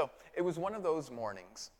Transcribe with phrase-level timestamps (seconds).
[0.00, 1.72] So it was one of those mornings,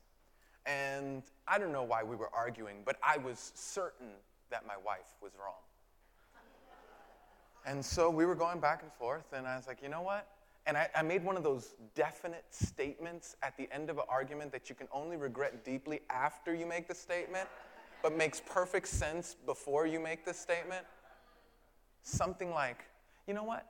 [0.66, 4.10] and I don't know why we were arguing, but I was certain
[4.50, 5.54] that my wife was wrong.
[7.64, 10.28] And so we were going back and forth, and I was like, you know what?
[10.66, 14.52] And I, I, made one of those definite statements at the end of an argument
[14.52, 17.48] that you can only regret deeply after you make the statement,
[18.02, 20.84] but makes perfect sense before you make the statement.
[22.02, 22.84] Something like,
[23.26, 23.66] you know what?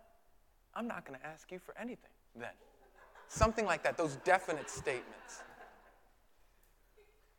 [0.74, 2.50] I'm not going to ask you for anything then.
[3.32, 5.44] Something like that, those definite statements.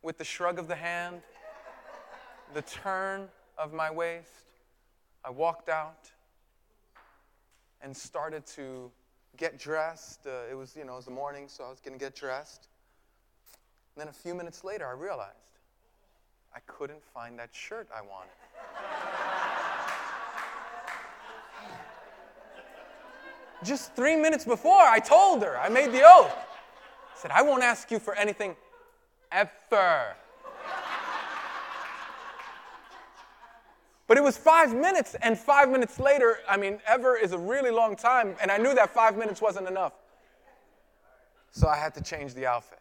[0.01, 1.21] With the shrug of the hand,
[2.53, 3.27] the turn
[3.57, 4.45] of my waist,
[5.25, 6.09] I walked out
[7.81, 8.89] and started to
[9.35, 10.25] get dressed.
[10.25, 12.15] Uh, it was, you know, it was the morning, so I was going to get
[12.15, 12.69] dressed.
[13.93, 15.59] And then a few minutes later, I realized
[16.55, 18.31] I couldn't find that shirt I wanted.
[23.63, 26.33] Just three minutes before, I told her, I made the oath.
[26.33, 28.55] I said, I won't ask you for anything
[29.31, 30.15] ever.
[34.07, 37.71] But it was five minutes, and five minutes later, I mean, ever is a really
[37.71, 39.93] long time, and I knew that five minutes wasn't enough.
[41.51, 42.79] So I had to change the outfit.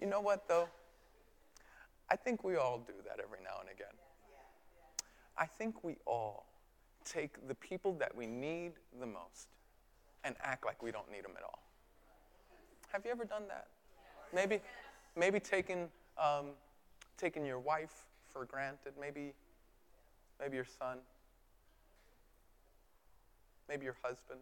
[0.00, 0.68] You know what, though?
[2.10, 3.94] I think we all do that every now and again.
[5.36, 6.46] I think we all
[7.04, 9.48] take the people that we need the most
[10.24, 11.62] and act like we don't need them at all.
[12.92, 13.68] Have you ever done that?
[14.34, 14.60] Maybe,
[15.16, 16.46] maybe taking, um,
[17.16, 18.94] taking your wife for granted.
[19.00, 19.32] Maybe,
[20.40, 20.98] maybe your son.
[23.68, 24.40] Maybe your husband.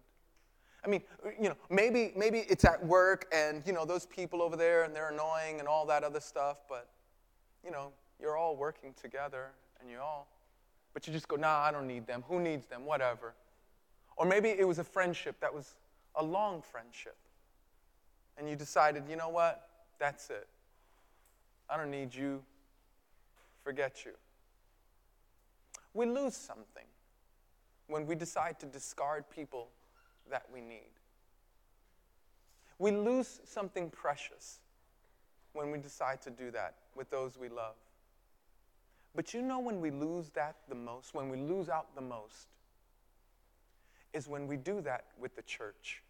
[0.84, 1.02] I mean,
[1.40, 4.94] you know, maybe maybe it's at work and you know those people over there and
[4.94, 6.88] they're annoying and all that other stuff, but
[7.66, 9.48] you know, you're all working together
[9.80, 10.28] and you all
[10.96, 12.24] but you just go, nah, I don't need them.
[12.26, 12.86] Who needs them?
[12.86, 13.34] Whatever.
[14.16, 15.76] Or maybe it was a friendship that was
[16.14, 17.18] a long friendship.
[18.38, 19.68] And you decided, you know what?
[19.98, 20.48] That's it.
[21.68, 22.42] I don't need you.
[23.62, 24.12] Forget you.
[25.92, 26.86] We lose something
[27.88, 29.68] when we decide to discard people
[30.30, 30.94] that we need.
[32.78, 34.60] We lose something precious
[35.56, 37.74] when we decide to do that with those we love.
[39.14, 42.48] But you know when we lose that the most, when we lose out the most,
[44.12, 46.02] is when we do that with the church.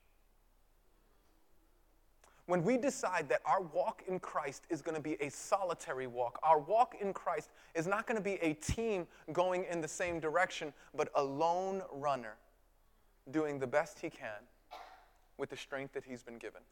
[2.46, 6.38] When we decide that our walk in Christ is going to be a solitary walk,
[6.44, 10.20] our walk in Christ is not going to be a team going in the same
[10.20, 12.34] direction, but a lone runner
[13.32, 14.46] doing the best he can
[15.38, 16.62] with the strength that he's been given.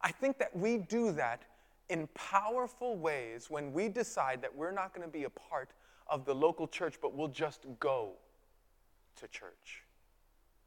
[0.00, 1.42] I think that we do that
[1.88, 5.70] in powerful ways when we decide that we're not going to be a part
[6.08, 8.12] of the local church, but we'll just go
[9.16, 9.82] to church.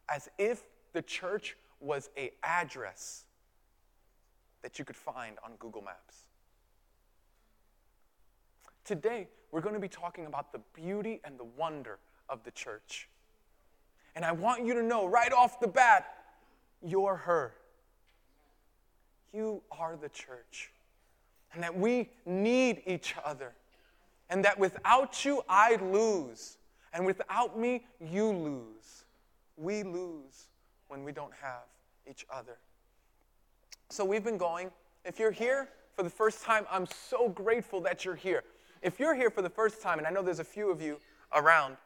[0.09, 0.63] As if
[0.93, 3.25] the church was a address
[4.61, 6.25] that you could find on Google Maps.
[8.83, 13.07] Today, we're going to be talking about the beauty and the wonder of the church.
[14.15, 16.07] And I want you to know right off the bat,
[16.83, 17.53] you're her.
[19.33, 20.71] You are the church.
[21.53, 23.53] And that we need each other.
[24.29, 26.57] And that without you, I lose.
[26.93, 29.05] And without me, you lose.
[29.57, 30.47] We lose
[30.87, 31.65] when we don't have
[32.09, 32.57] each other.
[33.89, 34.71] So we've been going.
[35.05, 38.43] If you're here for the first time, I'm so grateful that you're here.
[38.81, 40.99] If you're here for the first time, and I know there's a few of you
[41.33, 41.77] around,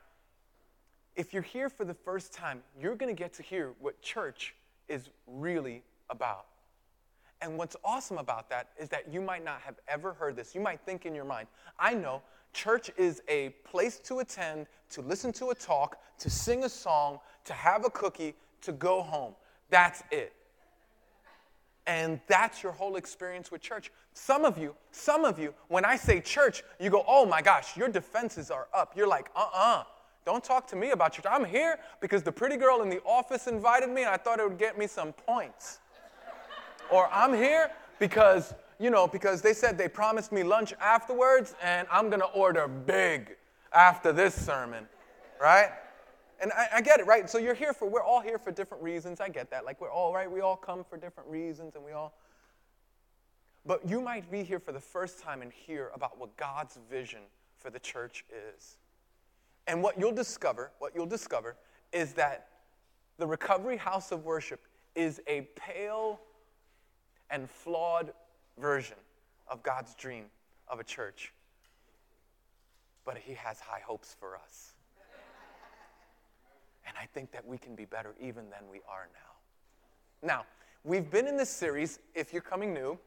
[1.16, 4.56] if you're here for the first time, you're going to get to hear what church
[4.88, 6.46] is really about.
[7.44, 10.56] And what's awesome about that is that you might not have ever heard this.
[10.56, 12.22] You might think in your mind, I know
[12.54, 17.20] church is a place to attend, to listen to a talk, to sing a song,
[17.44, 19.34] to have a cookie, to go home.
[19.70, 20.31] That's it.
[21.86, 23.92] And that's your whole experience with church.
[24.14, 27.75] Some of you, some of you, when I say church, you go, oh my gosh,
[27.75, 28.94] your defenses are up.
[28.96, 29.84] You're like, uh uh-uh, uh,
[30.25, 31.25] don't talk to me about church.
[31.30, 34.48] I'm here because the pretty girl in the office invited me and I thought it
[34.48, 35.80] would get me some points.
[36.91, 41.88] Or I'm here because you know, because they said they promised me lunch afterwards, and
[41.89, 43.35] I'm going to order big
[43.71, 44.88] after this sermon,
[45.39, 45.69] right?
[46.41, 47.30] And I, I, get it, right?
[47.30, 49.21] So you're here for, we're all here for different reasons.
[49.21, 49.63] I get that.
[49.63, 50.30] Like, we're all, right?
[50.30, 52.13] We all come for different reasons, and we all.
[53.65, 57.21] But you might be here for the first time and hear about what God's vision
[57.59, 58.25] for the church
[58.57, 58.75] is.
[59.68, 61.56] And what you'll discover, what you'll discover
[61.94, 62.47] is that
[63.18, 64.59] the Recovery House of Worship
[64.95, 66.19] is a pale
[67.30, 68.14] and flawed
[68.60, 68.98] version
[69.48, 70.25] of God's dream
[70.68, 71.34] of a church.
[73.06, 74.74] but He has high hopes for us.
[76.88, 80.28] And I think that we can be better even than we are now.
[80.28, 80.46] Now,
[80.84, 82.98] we've been in this series, if you're coming new,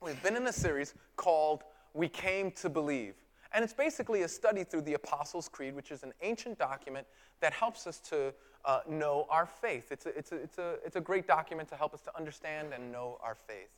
[0.00, 1.62] we've been in a series called
[1.94, 3.14] We Came to Believe.
[3.52, 7.06] And it's basically a study through the Apostles' Creed, which is an ancient document
[7.40, 8.32] that helps us to
[8.64, 9.90] uh, know our faith.
[9.90, 12.72] It's a, it's, a, it's, a, it's a great document to help us to understand
[12.74, 13.70] and know our faith.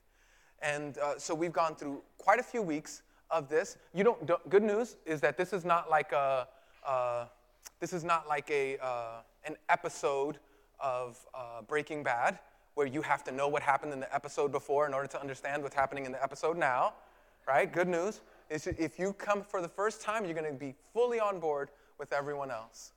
[0.60, 3.78] And uh, so we've gone through quite a few weeks of this.
[3.94, 6.46] You don't, don't good news is that this is not like a,
[6.86, 7.26] uh,
[7.80, 10.38] this is not like a, uh, an episode
[10.78, 12.38] of uh, Breaking Bad
[12.74, 15.62] where you have to know what happened in the episode before in order to understand
[15.62, 16.94] what's happening in the episode now,
[17.46, 17.70] right?
[17.70, 18.20] Good news
[18.50, 21.70] is if you come for the first time, you're going to be fully on board
[21.98, 22.92] with everyone else.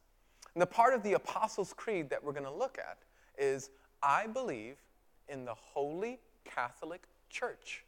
[0.56, 2.98] And the part of the Apostles' Creed that we're going to look at
[3.38, 3.70] is
[4.02, 4.78] I believe
[5.28, 7.84] in the Holy Catholic Church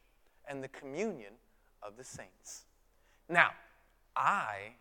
[0.48, 1.34] and the communion
[1.82, 2.66] of the saints.
[3.30, 3.52] Now,
[4.16, 4.74] I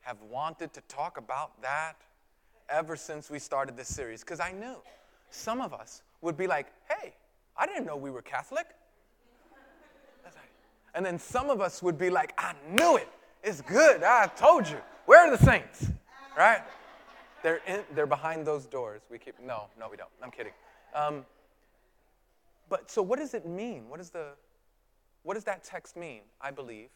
[0.00, 1.96] have wanted to talk about that
[2.68, 4.76] ever since we started this series because I knew
[5.30, 7.14] some of us would be like, hey,
[7.56, 8.66] I didn't know we were Catholic.
[10.94, 13.08] And then some of us would be like, I knew it.
[13.44, 14.02] It's good.
[14.02, 14.78] I told you.
[15.04, 15.90] Where are the saints?
[16.36, 16.60] Right?
[17.42, 19.02] They're, in, they're behind those doors.
[19.10, 20.10] We keep, no, no, we don't.
[20.22, 20.52] I'm kidding.
[20.94, 21.24] Um,
[22.68, 23.88] but so what does it mean?
[23.88, 24.30] What, is the,
[25.22, 26.22] what does that text mean?
[26.40, 26.88] I believe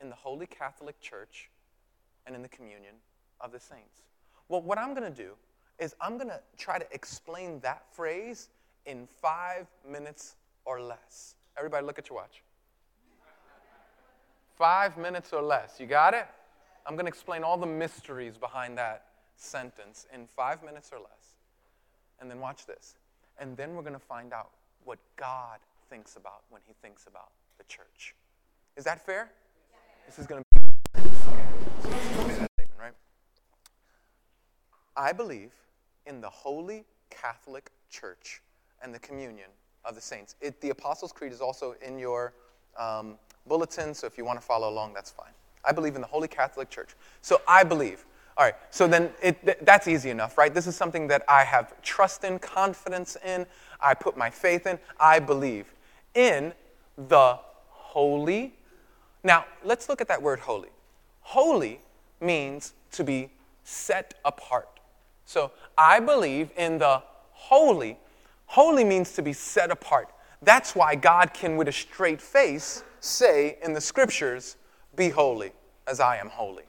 [0.00, 1.50] in the Holy Catholic Church
[2.26, 2.94] and in the communion
[3.40, 4.02] of the saints.
[4.48, 5.32] Well, what I'm going to do
[5.78, 8.48] is I'm going to try to explain that phrase
[8.84, 11.34] in five minutes or less.
[11.56, 12.42] Everybody, look at your watch.
[14.56, 15.80] Five minutes or less.
[15.80, 16.26] You got it?
[16.86, 19.05] I'm going to explain all the mysteries behind that
[19.36, 21.36] sentence in five minutes or less.
[22.20, 22.94] And then watch this.
[23.38, 24.50] And then we're going to find out
[24.84, 25.58] what God
[25.90, 28.14] thinks about when he thinks about the church.
[28.76, 29.30] Is that fair?
[30.06, 31.00] This is going to be
[32.22, 32.92] statement, right?
[34.96, 35.52] I believe
[36.06, 38.40] in the Holy Catholic Church
[38.82, 39.50] and the communion
[39.84, 40.36] of the saints.
[40.40, 42.32] It, the Apostles' Creed is also in your
[42.78, 45.32] um, bulletin, so if you want to follow along, that's fine.
[45.64, 46.90] I believe in the Holy Catholic Church.
[47.22, 48.04] So I believe.
[48.38, 50.52] All right, so then it, that's easy enough, right?
[50.52, 53.46] This is something that I have trust in, confidence in,
[53.80, 55.72] I put my faith in, I believe
[56.14, 56.52] in
[56.96, 57.38] the
[57.68, 58.54] holy.
[59.24, 60.68] Now, let's look at that word holy.
[61.20, 61.80] Holy
[62.20, 63.30] means to be
[63.64, 64.68] set apart.
[65.24, 67.02] So I believe in the
[67.32, 67.98] holy.
[68.46, 70.08] Holy means to be set apart.
[70.42, 74.56] That's why God can, with a straight face, say in the scriptures,
[74.94, 75.52] Be holy
[75.86, 76.64] as I am holy.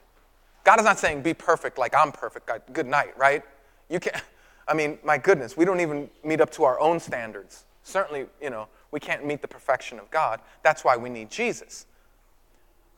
[0.68, 2.50] God is not saying, Be perfect like I'm perfect.
[2.74, 3.42] Good night, right?
[3.88, 4.22] You can't,
[4.68, 7.64] I mean, my goodness, we don't even meet up to our own standards.
[7.84, 10.40] Certainly, you know, we can't meet the perfection of God.
[10.62, 11.86] That's why we need Jesus.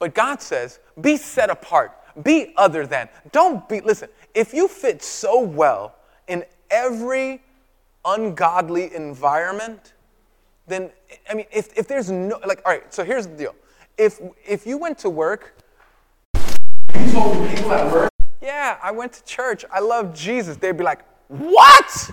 [0.00, 3.08] But God says, Be set apart, be other than.
[3.30, 5.94] Don't be, listen, if you fit so well
[6.26, 7.40] in every
[8.04, 9.92] ungodly environment,
[10.66, 10.90] then,
[11.30, 13.54] I mean, if, if there's no, like, all right, so here's the deal.
[13.96, 15.54] If, if you went to work,
[16.94, 18.10] you told people at work,
[18.40, 22.10] yeah, I went to church, I love Jesus, they'd be like, what?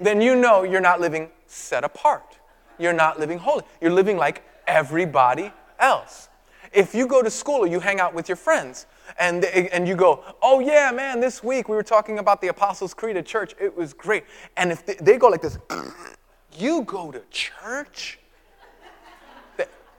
[0.00, 2.38] Then you know you're not living set apart.
[2.78, 3.64] You're not living holy.
[3.80, 6.28] You're living like everybody else.
[6.72, 8.86] If you go to school or you hang out with your friends
[9.18, 12.94] and, and you go, oh yeah, man, this week we were talking about the Apostles'
[12.94, 13.54] Creed at church.
[13.60, 14.24] It was great.
[14.56, 15.58] And if they, they go like this,
[16.58, 18.18] you go to church?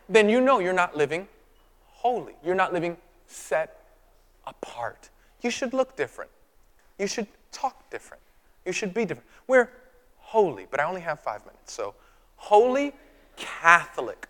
[0.08, 1.27] Then you know you're not living
[1.88, 2.34] holy.
[2.43, 3.85] You're not living set
[4.48, 5.10] apart.
[5.42, 6.32] You should look different.
[6.98, 8.24] You should talk different.
[8.66, 9.30] You should be different.
[9.48, 9.70] We're
[10.18, 11.74] holy, but I only have five minutes.
[11.74, 11.94] So,
[12.38, 12.94] holy
[13.36, 14.28] Catholic.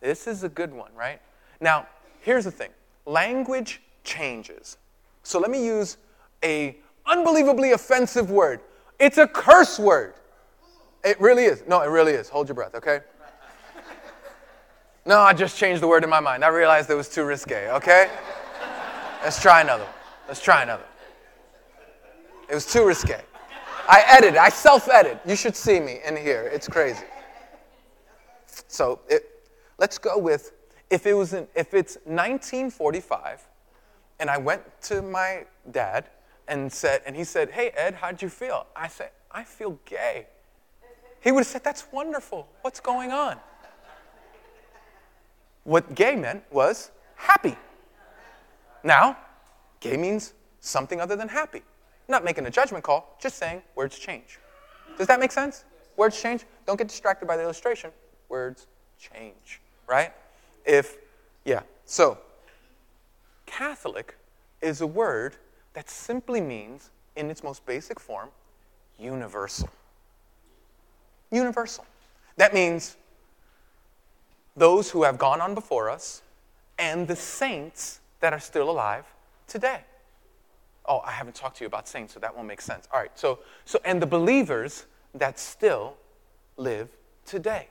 [0.00, 1.20] This is a good one, right?
[1.60, 1.86] Now,
[2.20, 2.70] here's the thing
[3.06, 4.76] language changes.
[5.22, 5.96] So let me use
[6.42, 8.60] a unbelievably offensive word.
[8.98, 10.14] It's a curse word.
[11.02, 11.62] It really is.
[11.68, 12.28] No, it really is.
[12.28, 13.00] Hold your breath, okay?
[15.06, 16.42] No, I just changed the word in my mind.
[16.42, 18.08] I realized it was too risque, okay?
[19.24, 19.84] Let's try another.
[19.84, 19.92] one.
[20.28, 20.84] Let's try another.
[22.50, 23.18] It was too risque.
[23.88, 25.18] I edited, I self edit.
[25.26, 26.50] You should see me in here.
[26.52, 27.04] It's crazy.
[28.68, 29.42] So it,
[29.78, 30.52] let's go with
[30.90, 33.42] if, it was in, if it's 1945
[34.20, 36.04] and I went to my dad
[36.46, 38.66] and said, and he said, Hey, Ed, how'd you feel?
[38.76, 40.26] I said, I feel gay.
[41.22, 42.46] He would have said, That's wonderful.
[42.60, 43.38] What's going on?
[45.64, 47.56] What gay meant was happy.
[48.84, 49.16] Now,
[49.80, 51.62] gay means something other than happy.
[52.06, 54.38] not making a judgment call, just saying words change.
[54.98, 55.64] Does that make sense?
[55.96, 56.44] Words change.
[56.66, 57.90] Don't get distracted by the illustration.
[58.28, 58.66] Words
[58.98, 60.12] change, right?
[60.66, 60.98] If,
[61.46, 61.62] yeah.
[61.86, 62.18] So,
[63.46, 64.16] Catholic
[64.60, 65.36] is a word
[65.72, 68.28] that simply means, in its most basic form,
[68.98, 69.70] universal.
[71.30, 71.86] Universal.
[72.36, 72.96] That means
[74.56, 76.20] those who have gone on before us
[76.78, 79.04] and the saints that are still alive
[79.46, 79.82] today.
[80.86, 82.88] Oh, I haven't talked to you about saints, so that won't make sense.
[82.90, 85.98] All right, so, so and the believers that still
[86.56, 86.88] live
[87.26, 87.68] today.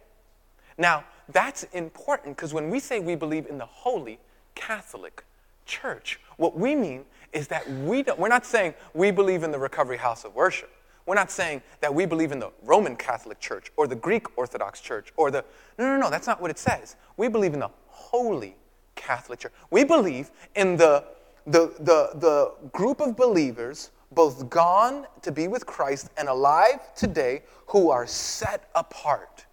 [0.78, 4.20] Now, that's important because when we say we believe in the holy
[4.54, 5.26] Catholic
[5.66, 9.58] Church, what we mean is that we don't, we're not saying we believe in the
[9.58, 10.70] recovery house of worship.
[11.08, 14.82] We're not saying that we believe in the Roman Catholic Church or the Greek Orthodox
[14.82, 15.44] Church or the.
[15.80, 16.96] No, no, no, that's not what it says.
[17.18, 18.56] We believe in the Holy
[18.96, 19.54] Catholic Church.
[19.72, 21.06] We believe in the,
[21.46, 27.44] the, the, the group of believers, both gone to be with Christ and alive today,
[27.68, 29.46] who are set apart.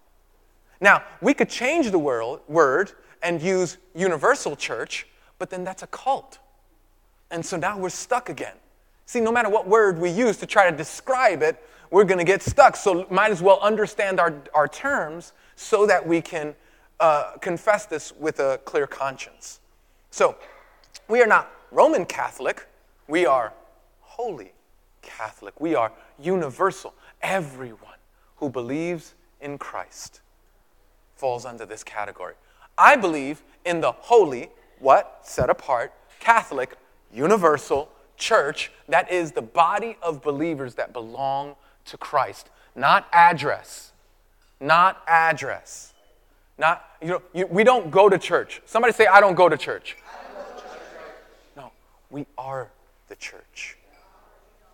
[0.79, 2.91] Now, we could change the world, word
[3.23, 5.07] and use universal church,
[5.37, 6.39] but then that's a cult.
[7.29, 8.55] And so now we're stuck again.
[9.05, 12.23] See, no matter what word we use to try to describe it, we're going to
[12.23, 12.75] get stuck.
[12.75, 16.55] So might as well understand our, our terms so that we can
[17.01, 19.59] uh, confess this with a clear conscience.
[20.09, 20.37] So
[21.09, 22.67] we are not Roman Catholic,
[23.07, 23.51] we are
[23.99, 24.53] holy
[25.01, 25.59] Catholic.
[25.59, 26.93] We are universal.
[27.21, 27.99] Everyone
[28.37, 30.21] who believes in Christ
[31.15, 32.35] falls under this category.
[32.77, 35.19] I believe in the holy, what?
[35.23, 36.75] Set apart, Catholic,
[37.13, 41.55] universal, church that is the body of believers that belong
[41.85, 43.91] to Christ, not address.
[44.59, 45.90] Not address.
[46.61, 48.61] Not, you know, you, we don't go to church.
[48.67, 49.97] Somebody say, I don't go to church.
[49.97, 50.73] Go to church.
[51.57, 51.71] No,
[52.11, 52.69] we are
[53.07, 53.79] the church.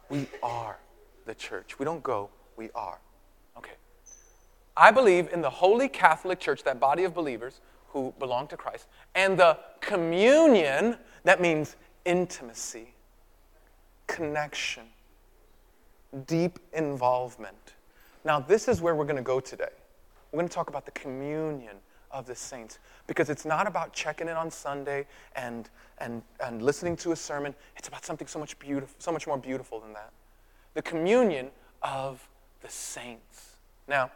[0.09, 0.75] We are
[1.25, 1.79] the church.
[1.79, 2.99] We don't go, we are.
[3.57, 3.71] Okay.
[4.75, 7.61] I believe in the Holy Catholic Church, that body of believers
[7.93, 12.93] who belong to Christ, and the communion, that means intimacy
[14.07, 14.83] connection,
[16.25, 17.75] deep involvement.
[18.25, 19.69] Now, this is where we're going to go today.
[20.31, 21.77] We're going to talk about the communion
[22.11, 25.05] of the saints because it's not about checking in on Sunday
[25.35, 25.69] and,
[25.99, 27.53] and, and listening to a sermon.
[27.75, 30.11] It's about something so much, beautiful, so much more beautiful than that.
[30.73, 31.49] The communion
[31.81, 32.27] of
[32.61, 33.57] the saints.
[33.87, 34.11] Now,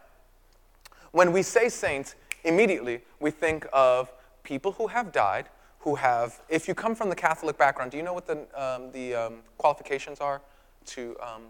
[1.11, 4.11] when we say saints, immediately we think of
[4.43, 5.49] people who have died
[5.81, 8.91] who have, if you come from the Catholic background, do you know what the, um,
[8.91, 10.41] the um, qualifications are
[10.85, 11.43] to um,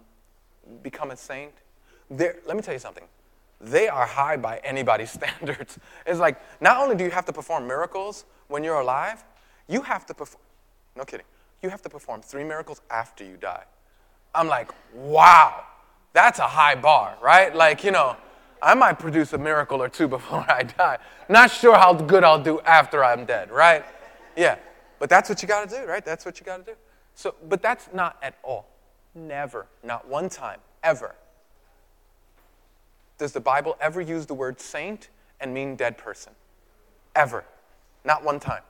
[0.82, 1.52] become a saint?
[2.10, 3.04] They're, let me tell you something.
[3.62, 5.78] They are high by anybody's standards.
[6.04, 9.24] It's like, not only do you have to perform miracles when you're alive,
[9.68, 10.42] you have to perform,
[10.96, 11.26] no kidding,
[11.62, 13.64] you have to perform three miracles after you die.
[14.34, 15.64] I'm like, wow,
[16.12, 17.54] that's a high bar, right?
[17.54, 18.16] Like, you know,
[18.62, 20.98] I might produce a miracle or two before I die.
[21.28, 23.84] Not sure how good I'll do after I'm dead, right?
[24.36, 24.56] Yeah.
[24.98, 26.04] But that's what you got to do, right?
[26.04, 26.78] That's what you got to do.
[27.14, 28.68] So, but that's not at all.
[29.14, 31.14] Never, not one time, ever.
[33.18, 35.08] Does the Bible ever use the word saint
[35.40, 36.32] and mean dead person?
[37.14, 37.44] Ever.
[38.04, 38.62] Not one time.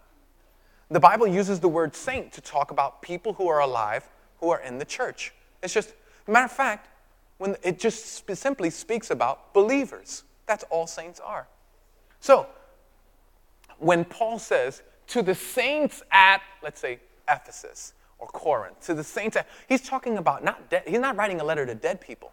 [0.90, 4.08] The Bible uses the word saint to talk about people who are alive
[4.42, 5.32] who are in the church.
[5.62, 5.94] It's just,
[6.26, 6.88] matter of fact,
[7.38, 10.24] when it just simply speaks about believers.
[10.46, 11.46] That's all saints are.
[12.20, 12.46] So,
[13.78, 19.36] when Paul says to the saints at, let's say, Ephesus or Corinth, to the saints
[19.36, 22.32] at, he's talking about not dead, he's not writing a letter to dead people.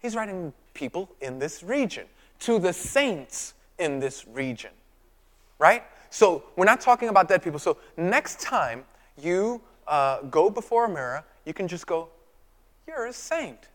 [0.00, 2.06] He's writing people in this region,
[2.40, 4.70] to the saints in this region,
[5.58, 5.84] right?
[6.10, 7.58] So we're not talking about dead people.
[7.58, 8.84] So next time
[9.20, 12.08] you uh, go before a mirror, you can just go,
[12.86, 13.68] You're a saint.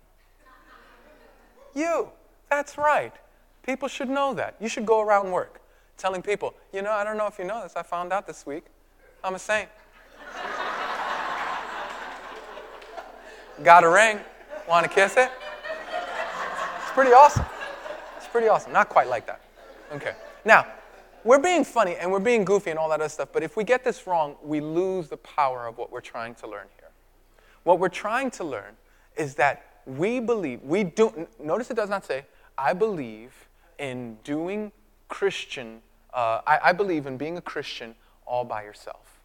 [1.73, 2.09] You.
[2.49, 3.13] That's right.
[3.63, 4.55] People should know that.
[4.59, 5.61] You should go around work
[5.97, 8.45] telling people, you know, I don't know if you know this, I found out this
[8.45, 8.65] week.
[9.23, 9.69] I'm a saint.
[13.63, 14.19] Got a ring.
[14.67, 15.29] Want to kiss it?
[16.91, 17.45] It's pretty awesome.
[18.17, 18.73] It's pretty awesome.
[18.73, 19.39] Not quite like that.
[19.93, 20.13] Okay.
[20.43, 20.65] Now,
[21.23, 23.63] we're being funny and we're being goofy and all that other stuff, but if we
[23.63, 26.89] get this wrong, we lose the power of what we're trying to learn here.
[27.63, 28.75] What we're trying to learn
[29.15, 32.25] is that we believe, we do, notice it does not say,
[32.57, 33.47] I believe
[33.79, 34.73] in doing
[35.07, 35.81] Christian
[36.13, 37.95] uh, I, I believe in being a Christian
[38.25, 39.21] all by yourself.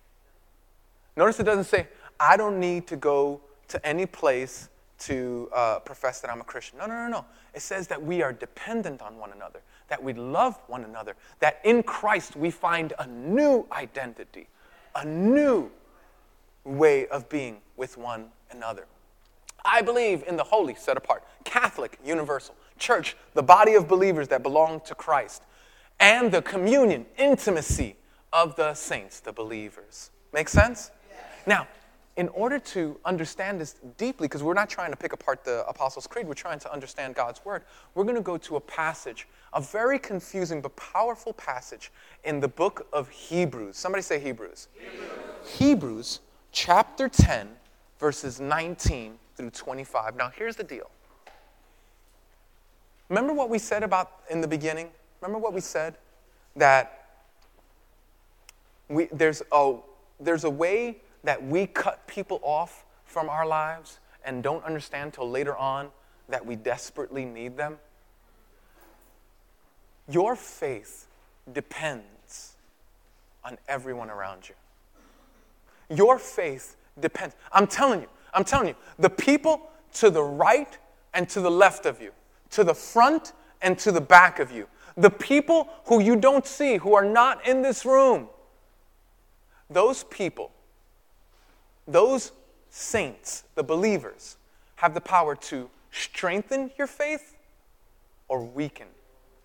[1.16, 1.88] Notice it doesn't say,
[2.20, 4.68] I don't need to go to any place
[4.99, 6.79] to uh, profess that I'm a Christian.
[6.79, 7.25] No, no, no, no.
[7.55, 11.61] It says that we are dependent on one another, that we love one another, that
[11.65, 14.49] in Christ we find a new identity,
[14.95, 15.71] a new
[16.65, 18.87] way of being with one another.
[19.65, 24.43] I believe in the holy, set apart, Catholic, universal, church, the body of believers that
[24.43, 25.43] belong to Christ
[25.99, 27.97] and the communion, intimacy
[28.33, 30.11] of the saints, the believers.
[30.33, 30.91] Make sense?
[31.09, 31.21] Yes.
[31.47, 31.69] Now,
[32.16, 36.06] in order to understand this deeply, because we're not trying to pick apart the Apostles'
[36.06, 37.62] Creed, we're trying to understand God's Word,
[37.94, 41.92] we're going to go to a passage, a very confusing but powerful passage
[42.25, 43.76] in the book of Hebrews.
[43.76, 44.68] Somebody say Hebrews.
[44.78, 46.20] Hebrews, Hebrews
[46.52, 47.49] chapter 10,
[47.99, 50.16] verses 19 through 25.
[50.16, 50.90] Now, here's the deal.
[53.11, 54.88] Remember what we said about in the beginning?
[55.20, 55.96] Remember what we said?
[56.56, 57.08] That
[58.88, 59.76] we, there's, a,
[60.18, 65.28] there's a way that we cut people off from our lives and don't understand till
[65.28, 65.88] later on
[66.28, 67.78] that we desperately need them?
[70.08, 71.06] Your faith
[71.52, 72.54] depends
[73.44, 74.54] on everyone around you.
[75.94, 77.35] Your faith depends.
[77.52, 80.76] I'm telling you, I'm telling you, the people to the right
[81.14, 82.12] and to the left of you,
[82.50, 83.32] to the front
[83.62, 87.46] and to the back of you, the people who you don't see, who are not
[87.46, 88.28] in this room,
[89.70, 90.50] those people
[91.87, 92.33] those
[92.71, 94.37] saints, the believers,
[94.76, 97.37] have the power to strengthen your faith
[98.28, 98.88] or weaken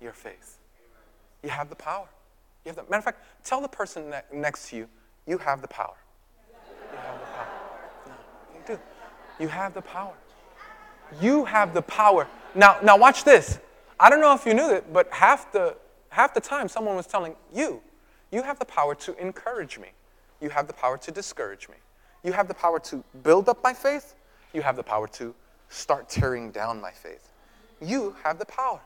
[0.01, 0.57] your faith.
[1.43, 2.07] You have the power.
[2.65, 4.87] You have the, matter of fact, tell the person ne- next to you,
[5.27, 5.95] you have the power.
[6.91, 7.47] You have the power.
[8.07, 8.13] No,
[8.53, 8.79] you do.
[9.43, 10.13] You have the power.
[11.19, 12.27] You have the power.
[12.55, 13.59] Now, now watch this.
[13.99, 15.75] I don't know if you knew it, but half the
[16.09, 17.81] half the time someone was telling you,
[18.31, 19.89] you have the power to encourage me.
[20.41, 21.75] You have the power to discourage me.
[22.23, 24.15] You have the power to build up my faith.
[24.53, 25.33] You have the power to
[25.69, 27.29] start tearing down my faith.
[27.81, 28.79] You have the power.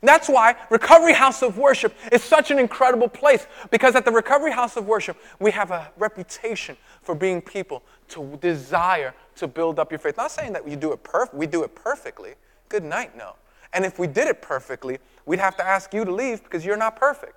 [0.00, 4.10] And that's why Recovery House of Worship is such an incredible place because at the
[4.10, 9.78] Recovery House of Worship, we have a reputation for being people to desire to build
[9.78, 10.16] up your faith.
[10.16, 12.34] Not saying that we do it perf- we do it perfectly.
[12.68, 13.36] Good night, no.
[13.72, 16.76] And if we did it perfectly, we'd have to ask you to leave because you're
[16.76, 17.34] not perfect.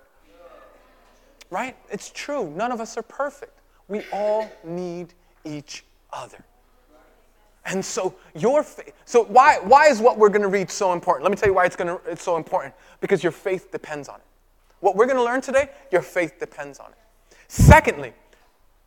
[1.50, 1.76] Right?
[1.88, 2.50] It's true.
[2.50, 3.60] None of us are perfect.
[3.86, 5.14] We all need
[5.46, 6.44] each other.
[7.64, 11.24] And so your faith, so why, why is what we're going to read so important?
[11.24, 12.74] Let me tell you why it's, going to, it's so important.
[13.00, 14.26] Because your faith depends on it.
[14.80, 17.36] What we're going to learn today, your faith depends on it.
[17.48, 18.12] Secondly,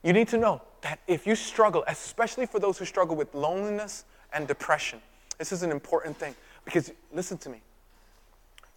[0.01, 4.05] you need to know that if you struggle, especially for those who struggle with loneliness
[4.31, 5.01] and depression,
[5.37, 6.33] this is an important thing.
[6.63, 7.61] Because listen to me.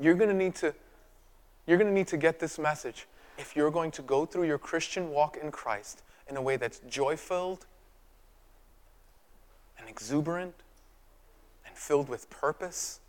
[0.01, 0.75] You're going to need to
[1.67, 3.07] you're going to need to get this message
[3.39, 6.81] if you're going to go through your Christian walk in Christ in a way that's
[6.89, 7.67] joy filled
[9.83, 10.55] and exuberant
[11.67, 13.01] and filled with purpose.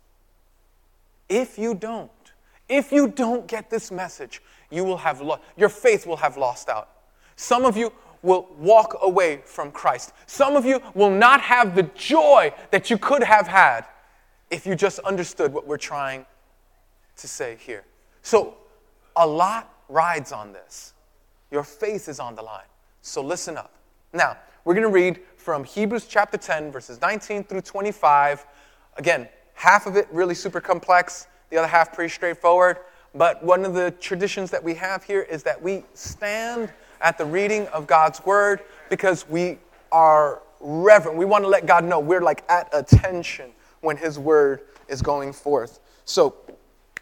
[1.28, 2.10] If you don't,
[2.68, 6.68] if you don't get this message, you will have lo- your faith will have lost
[6.68, 6.88] out.
[7.36, 10.12] Some of you will walk away from Christ.
[10.26, 13.84] Some of you will not have the joy that you could have had
[14.50, 16.26] if you just understood what we're trying
[17.16, 17.84] to say here.
[18.22, 18.56] So,
[19.16, 20.94] a lot rides on this.
[21.50, 22.66] Your faith is on the line.
[23.02, 23.74] So, listen up.
[24.12, 28.46] Now, we're going to read from Hebrews chapter 10, verses 19 through 25.
[28.96, 32.78] Again, half of it really super complex, the other half pretty straightforward.
[33.14, 37.26] But one of the traditions that we have here is that we stand at the
[37.26, 39.58] reading of God's word because we
[39.92, 41.18] are reverent.
[41.18, 43.50] We want to let God know we're like at attention
[43.82, 45.78] when his word is going forth.
[46.06, 46.36] So,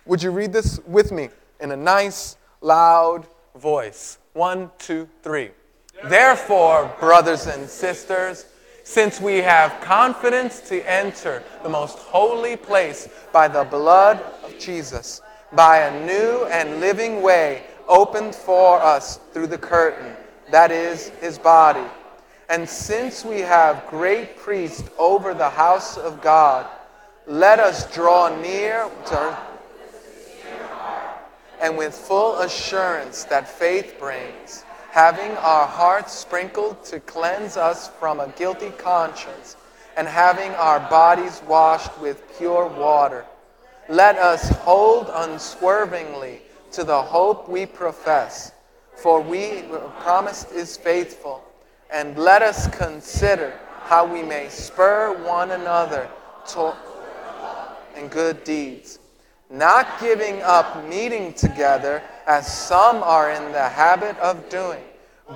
[0.04, 1.28] would you read this with me
[1.60, 3.24] in a nice, loud
[3.54, 4.18] voice?
[4.32, 5.52] One, two, three.
[6.04, 8.46] Therefore, brothers and sisters,
[8.84, 15.20] since we have confidence to enter the most holy place by the blood of Jesus,
[15.52, 20.16] by a new and living way opened for us through the curtain,
[20.50, 21.84] that is, his body.
[22.48, 26.66] And since we have great priest over the house of God,
[27.26, 29.38] let us draw near to
[31.60, 38.20] and with full assurance that faith brings having our hearts sprinkled to cleanse us from
[38.20, 39.56] a guilty conscience,
[39.96, 43.24] and having our bodies washed with pure water.
[43.88, 48.52] Let us hold unswervingly to the hope we profess,
[48.94, 49.62] for we
[50.00, 51.42] promised is faithful.
[51.90, 56.06] And let us consider how we may spur one another
[56.48, 56.76] to
[57.96, 58.98] in good deeds,
[59.52, 64.82] not giving up meeting together as some are in the habit of doing,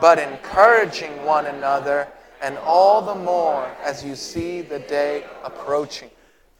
[0.00, 2.08] but encouraging one another,
[2.42, 6.10] and all the more as you see the day approaching.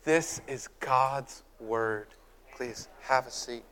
[0.04, 2.08] This is God's word.
[2.54, 3.64] Please have a seat.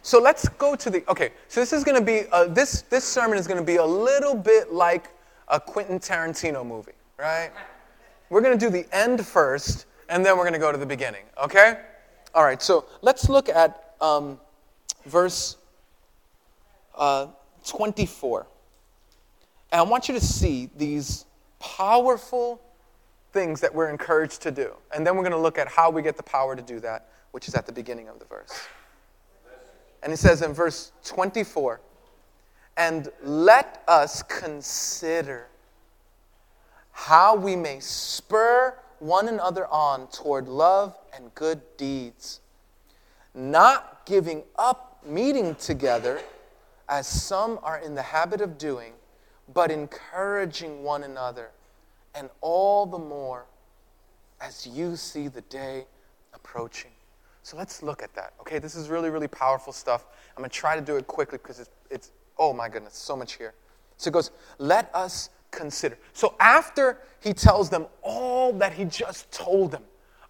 [0.00, 1.32] So let's go to the okay.
[1.48, 3.84] So this is going to be a, this this sermon is going to be a
[3.84, 5.10] little bit like
[5.48, 7.50] a Quentin Tarantino movie, right?
[8.30, 10.86] We're going to do the end first, and then we're going to go to the
[10.86, 11.24] beginning.
[11.42, 11.80] Okay?
[12.34, 14.38] All right, so let's look at um,
[15.06, 15.56] verse
[16.94, 17.28] uh,
[17.66, 18.46] 24.
[19.72, 21.24] And I want you to see these
[21.58, 22.60] powerful
[23.32, 24.72] things that we're encouraged to do.
[24.94, 27.08] And then we're going to look at how we get the power to do that,
[27.32, 28.52] which is at the beginning of the verse.
[30.02, 31.80] And it says in verse 24,
[32.76, 35.48] and let us consider
[36.98, 42.40] how we may spur one another on toward love and good deeds,
[43.36, 46.20] not giving up meeting together
[46.88, 48.92] as some are in the habit of doing,
[49.54, 51.50] but encouraging one another,
[52.16, 53.46] and all the more
[54.40, 55.86] as you see the day
[56.34, 56.90] approaching.
[57.44, 58.32] So let's look at that.
[58.40, 60.04] Okay, this is really, really powerful stuff.
[60.36, 63.16] I'm going to try to do it quickly because it's, it's, oh my goodness, so
[63.16, 63.54] much here.
[63.98, 65.98] So it goes, let us consider.
[66.12, 69.82] So after he tells them all that he just told them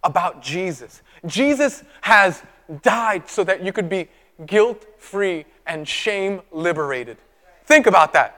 [0.03, 2.43] about Jesus, Jesus has
[2.81, 4.07] died so that you could be
[4.45, 7.17] guilt free and shame liberated.
[7.65, 8.35] Think about that.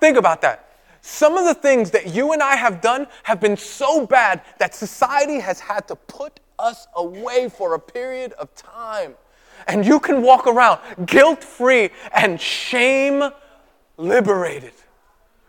[0.00, 0.68] Think about that.
[1.00, 4.74] Some of the things that you and I have done have been so bad that
[4.74, 9.14] society has had to put us away for a period of time.
[9.68, 13.22] And you can walk around guilt free and shame
[13.96, 14.72] liberated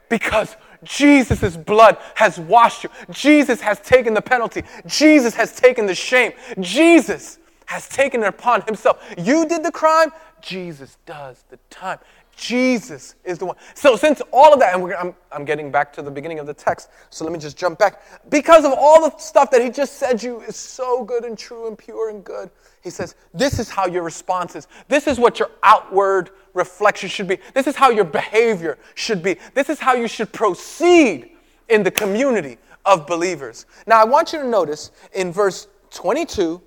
[0.10, 2.90] because Jesus' blood has washed you.
[3.10, 4.64] Jesus has taken the penalty.
[4.86, 6.34] Jesus has taken the shame.
[6.60, 9.04] Jesus has taken it upon himself.
[9.18, 10.12] You did the crime,
[10.42, 12.00] Jesus does the time.
[12.38, 13.56] Jesus is the one.
[13.74, 16.54] So, since all of that, and I'm, I'm getting back to the beginning of the
[16.54, 18.04] text, so let me just jump back.
[18.30, 21.68] Because of all the stuff that he just said you is so good and true
[21.68, 22.52] and pure and good,
[22.84, 24.68] he says, This is how your response is.
[24.88, 27.40] This is what your outward reflection should be.
[27.56, 29.38] This is how your behavior should be.
[29.56, 31.32] This is how you should proceed
[31.70, 33.66] in the community of believers.
[33.88, 36.62] Now, I want you to notice in verse 22,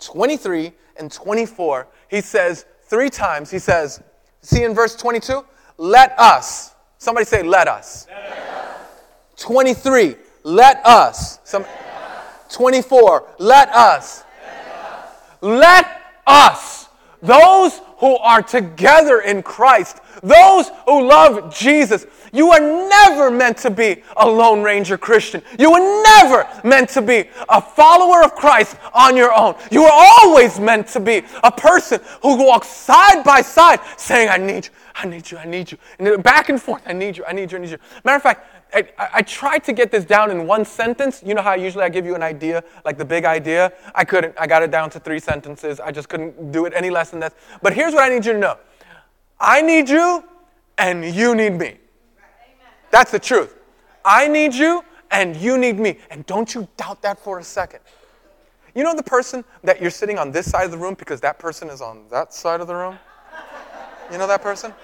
[0.00, 4.02] 23, and 24, he says three times, he says,
[4.44, 5.42] See in verse 22?
[5.78, 6.74] Let us.
[6.98, 8.06] Somebody say, let us.
[8.10, 8.78] Let us.
[9.38, 10.16] 23.
[10.42, 11.40] Let us.
[11.44, 12.54] Some, let us.
[12.54, 13.28] 24.
[13.38, 14.22] Let us.
[14.42, 15.08] Let us.
[15.40, 16.88] Let us.
[17.22, 23.70] Those who are together in Christ, those who love Jesus, you are never meant to
[23.70, 25.42] be a Lone Ranger Christian.
[25.58, 29.54] You were never meant to be a follower of Christ on your own.
[29.70, 34.36] You are always meant to be a person who walks side by side saying, I
[34.36, 35.78] need you, I need you, I need you.
[35.98, 37.78] And back and forth, I need you, I need you, I need you.
[38.04, 41.22] Matter of fact, I, I, tried to get this down in one sentence.
[41.24, 43.72] You know how usually I give you an idea, like the big idea?
[43.94, 44.34] I couldn't.
[44.36, 45.78] I got it down to three sentences.
[45.78, 47.34] I just couldn't do it any less than that.
[47.62, 48.58] But here's what I need you to know
[49.38, 50.24] I need you,
[50.78, 51.78] and you need me.
[52.90, 53.56] That's the truth.
[54.04, 55.98] I need you, and you need me.
[56.10, 57.80] And don't you doubt that for a second.
[58.74, 61.38] You know the person that you're sitting on this side of the room because that
[61.38, 62.98] person is on that side of the room?
[64.10, 64.74] You know that person?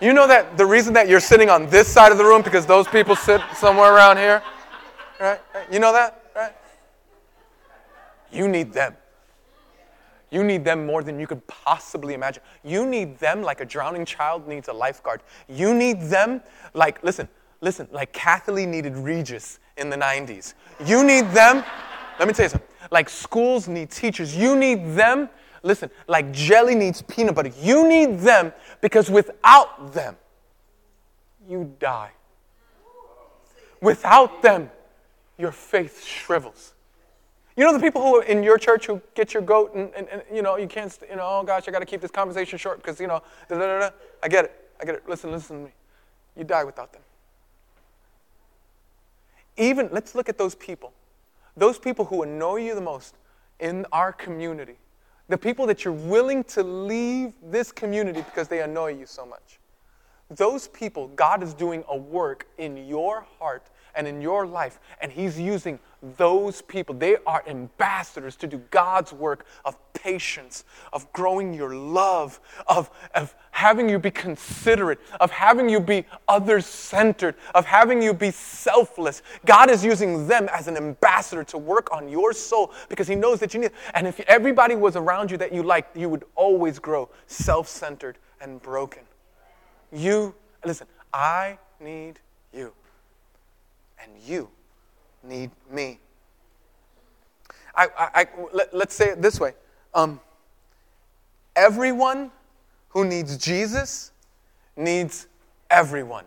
[0.00, 2.66] You know that the reason that you're sitting on this side of the room because
[2.66, 4.42] those people sit somewhere around here?
[5.20, 5.40] Right?
[5.70, 6.30] You know that?
[6.34, 6.52] Right?
[8.32, 8.94] You need them.
[10.30, 12.42] You need them more than you could possibly imagine.
[12.64, 15.22] You need them like a drowning child needs a lifeguard.
[15.48, 16.42] You need them
[16.74, 17.28] like, listen,
[17.60, 20.54] listen, like Kathie Lee needed Regis in the 90s.
[20.84, 21.64] You need them,
[22.18, 24.36] let me tell you something, like schools need teachers.
[24.36, 25.28] You need them
[25.66, 27.50] Listen, like jelly needs peanut butter.
[27.60, 30.16] You need them because without them,
[31.48, 32.12] you die.
[33.82, 34.70] Without them,
[35.36, 36.74] your faith shrivels.
[37.56, 40.22] You know the people who in your church who get your goat and, and, and
[40.32, 42.78] you know, you can't, you know, oh gosh, I got to keep this conversation short
[42.82, 43.90] because, you know, da, da, da,
[44.22, 44.70] I get it.
[44.80, 45.08] I get it.
[45.08, 45.70] Listen, listen to me.
[46.36, 47.02] You die without them.
[49.56, 50.92] Even, let's look at those people.
[51.56, 53.14] Those people who annoy you the most
[53.58, 54.76] in our community
[55.28, 59.58] the people that you're willing to leave this community because they annoy you so much.
[60.30, 65.10] Those people, God is doing a work in your heart and in your life, and
[65.10, 65.78] He's using
[66.16, 66.94] those people.
[66.94, 73.34] They are ambassadors to do God's work of patience, of growing your love, of, of
[73.50, 79.22] having you be considerate, of having you be other centered, of having you be selfless.
[79.44, 83.40] God is using them as an ambassador to work on your soul because He knows
[83.40, 83.72] that you need.
[83.94, 88.18] And if everybody was around you that you liked, you would always grow self centered
[88.40, 89.02] and broken.
[89.92, 92.18] You, listen, I need
[92.52, 92.72] you
[94.02, 94.48] and you
[95.22, 95.85] need me.
[97.76, 99.54] I, I, let, us say it this way
[99.94, 100.20] um,
[101.54, 102.30] everyone
[102.88, 104.12] who needs Jesus
[104.76, 105.26] needs
[105.70, 106.24] everyone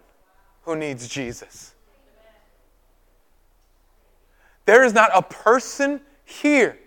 [0.63, 1.73] who needs Jesus.
[4.65, 6.77] There is not a person here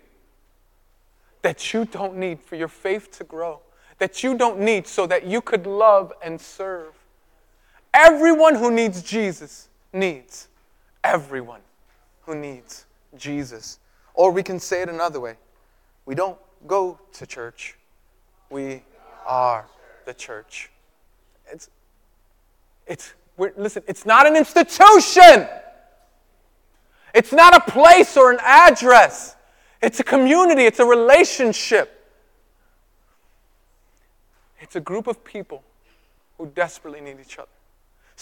[1.43, 3.61] that you don't need for your faith to grow
[4.03, 6.93] that you don't need so that you could love and serve.
[7.95, 10.49] Everyone who needs Jesus needs.
[11.05, 11.61] Everyone
[12.23, 13.79] who needs Jesus.
[14.15, 15.37] Or we can say it another way
[16.05, 17.77] we don't go to church,
[18.51, 18.83] we
[19.27, 19.67] are
[20.05, 20.71] the church.
[21.51, 21.71] It's,
[22.87, 25.47] it's, listen, it's not an institution.
[27.15, 29.37] It's not a place or an address.
[29.81, 31.99] It's a community, it's a relationship.
[34.61, 35.63] It's a group of people
[36.39, 37.49] who desperately need each other.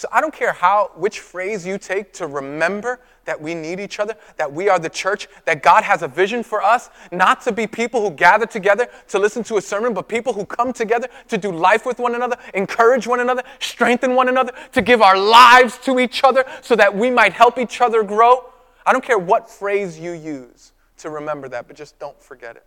[0.01, 4.01] So I don't care how which phrase you take to remember that we need each
[4.01, 7.53] other, that we are the church, that God has a vision for us, not to
[7.53, 11.07] be people who gather together to listen to a sermon, but people who come together
[11.29, 15.19] to do life with one another, encourage one another, strengthen one another, to give our
[15.19, 18.47] lives to each other so that we might help each other grow.
[18.87, 22.65] I don't care what phrase you use to remember that, but just don't forget it.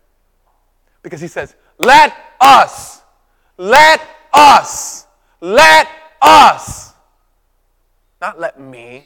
[1.01, 3.01] Because he says, "Let us
[3.57, 5.07] let us
[5.41, 5.87] let
[6.21, 6.92] us
[8.23, 9.05] not let me.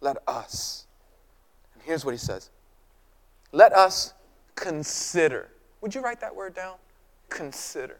[0.00, 0.86] Let us.
[1.74, 2.48] And here's what he says
[3.52, 4.14] Let us
[4.56, 5.50] consider.
[5.82, 6.76] Would you write that word down?
[7.28, 7.98] Consider.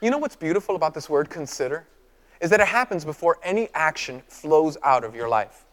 [0.00, 1.86] You know what's beautiful about this word consider?
[2.40, 5.64] Is that it happens before any action flows out of your life.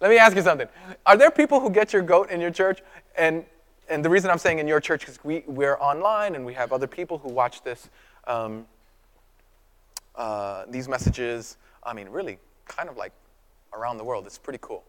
[0.00, 0.68] Let me ask you something.
[1.04, 2.82] Are there people who get your goat in your church?
[3.16, 3.44] And,
[3.88, 6.72] and the reason I'm saying in your church is we, we're online and we have
[6.72, 7.90] other people who watch this,
[8.26, 8.64] um,
[10.14, 13.12] uh, these messages I mean, really, kind of like
[13.72, 14.26] around the world.
[14.26, 14.84] It's pretty cool.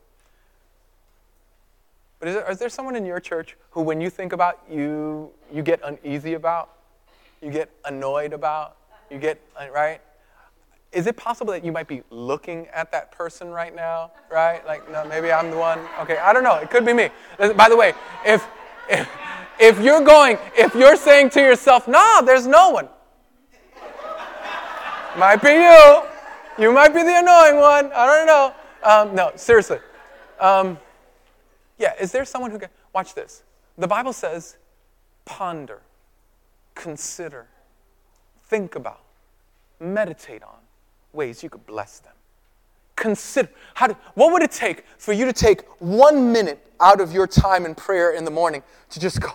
[2.20, 5.32] But is there, is there someone in your church who, when you think about, you,
[5.52, 6.70] you get uneasy about,
[7.42, 8.78] you get annoyed about,
[9.12, 10.00] you get, uh, right?
[10.94, 14.66] Is it possible that you might be looking at that person right now, right?
[14.66, 15.80] Like, no, maybe I'm the one.
[16.00, 16.56] Okay, I don't know.
[16.56, 17.10] It could be me.
[17.38, 17.94] By the way,
[18.26, 18.48] if,
[18.90, 19.10] if,
[19.60, 22.88] if you're going, if you're saying to yourself, no, there's no one,
[25.18, 26.13] might be you.
[26.58, 27.92] You might be the annoying one.
[27.94, 28.54] I don't know.
[28.84, 29.80] Um, no, seriously.
[30.40, 30.78] Um,
[31.78, 32.70] yeah, is there someone who can.
[32.94, 33.42] Watch this.
[33.78, 34.58] The Bible says,
[35.26, 35.82] ponder,
[36.76, 37.48] consider,
[38.46, 39.02] think about,
[39.80, 40.58] meditate on
[41.12, 42.14] ways you could bless them.
[42.96, 43.50] Consider.
[43.74, 47.26] How do, what would it take for you to take one minute out of your
[47.26, 48.62] time in prayer in the morning
[48.92, 49.32] to just go,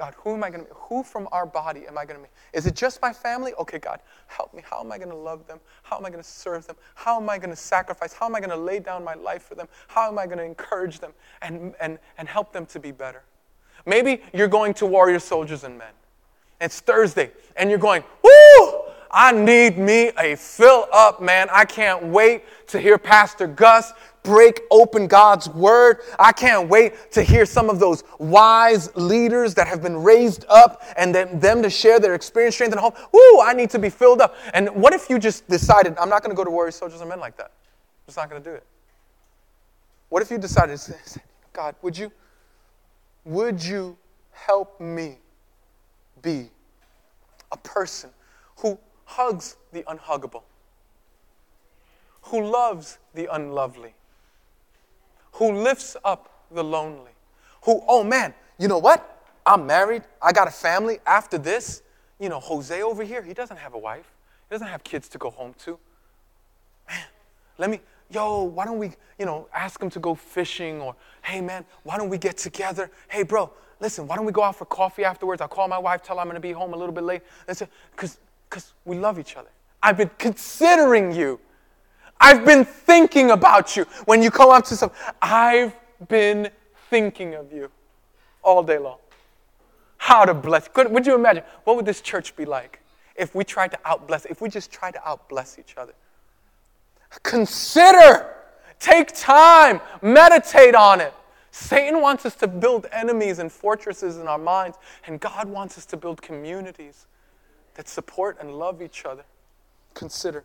[0.00, 0.72] God, who am I going to be?
[0.88, 2.30] Who from our body am I going to be?
[2.54, 3.52] Is it just my family?
[3.58, 4.62] Okay, God, help me.
[4.64, 5.60] How am I going to love them?
[5.82, 6.76] How am I going to serve them?
[6.94, 8.14] How am I going to sacrifice?
[8.14, 9.68] How am I going to lay down my life for them?
[9.88, 13.24] How am I going to encourage them and, and, and help them to be better?
[13.84, 15.92] Maybe you're going to Warrior Soldiers and Men.
[16.62, 18.79] It's Thursday, and you're going, woo!
[19.10, 21.48] I need me a fill up, man.
[21.52, 23.92] I can't wait to hear Pastor Gus
[24.22, 25.98] break open God's word.
[26.18, 30.82] I can't wait to hear some of those wise leaders that have been raised up
[30.96, 32.96] and then them to share their experience, strength, and hope.
[33.14, 34.36] Ooh, I need to be filled up.
[34.54, 37.08] And what if you just decided, I'm not going to go to Warrior Soldiers and
[37.08, 37.46] Men like that?
[37.46, 38.64] I'm just not going to do it.
[40.08, 40.80] What if you decided,
[41.52, 42.12] God, would you,
[43.24, 43.96] would you
[44.32, 45.18] help me
[46.22, 46.50] be
[47.52, 48.10] a person
[48.56, 48.78] who
[49.10, 50.42] hugs the unhuggable,
[52.22, 53.94] who loves the unlovely,
[55.32, 57.10] who lifts up the lonely,
[57.64, 59.06] who, oh man, you know what?
[59.44, 61.00] I'm married, I got a family.
[61.06, 61.82] After this,
[62.20, 64.12] you know, Jose over here, he doesn't have a wife,
[64.48, 65.78] he doesn't have kids to go home to.
[66.88, 67.04] Man,
[67.58, 71.40] let me, yo, why don't we, you know, ask him to go fishing or, hey
[71.40, 72.92] man, why don't we get together?
[73.08, 75.42] Hey bro, listen, why don't we go out for coffee afterwards?
[75.42, 77.22] I'll call my wife, tell her I'm gonna be home a little bit late.
[77.46, 78.18] Because
[78.84, 79.48] we love each other.
[79.82, 81.40] I've been considering you.
[82.20, 83.84] I've been thinking about you.
[84.04, 84.90] When you come up to some,
[85.22, 85.74] I've
[86.08, 86.50] been
[86.90, 87.70] thinking of you
[88.42, 88.98] all day long.
[89.96, 90.68] How to bless.
[90.68, 91.44] Could, would you imagine?
[91.64, 92.80] What would this church be like
[93.16, 95.92] if we tried to outbless, if we just tried to outbless each other?
[97.22, 98.34] Consider,
[98.78, 101.12] take time, meditate on it.
[101.52, 105.84] Satan wants us to build enemies and fortresses in our minds, and God wants us
[105.86, 107.06] to build communities
[107.74, 109.24] that support and love each other.
[109.94, 110.44] Consider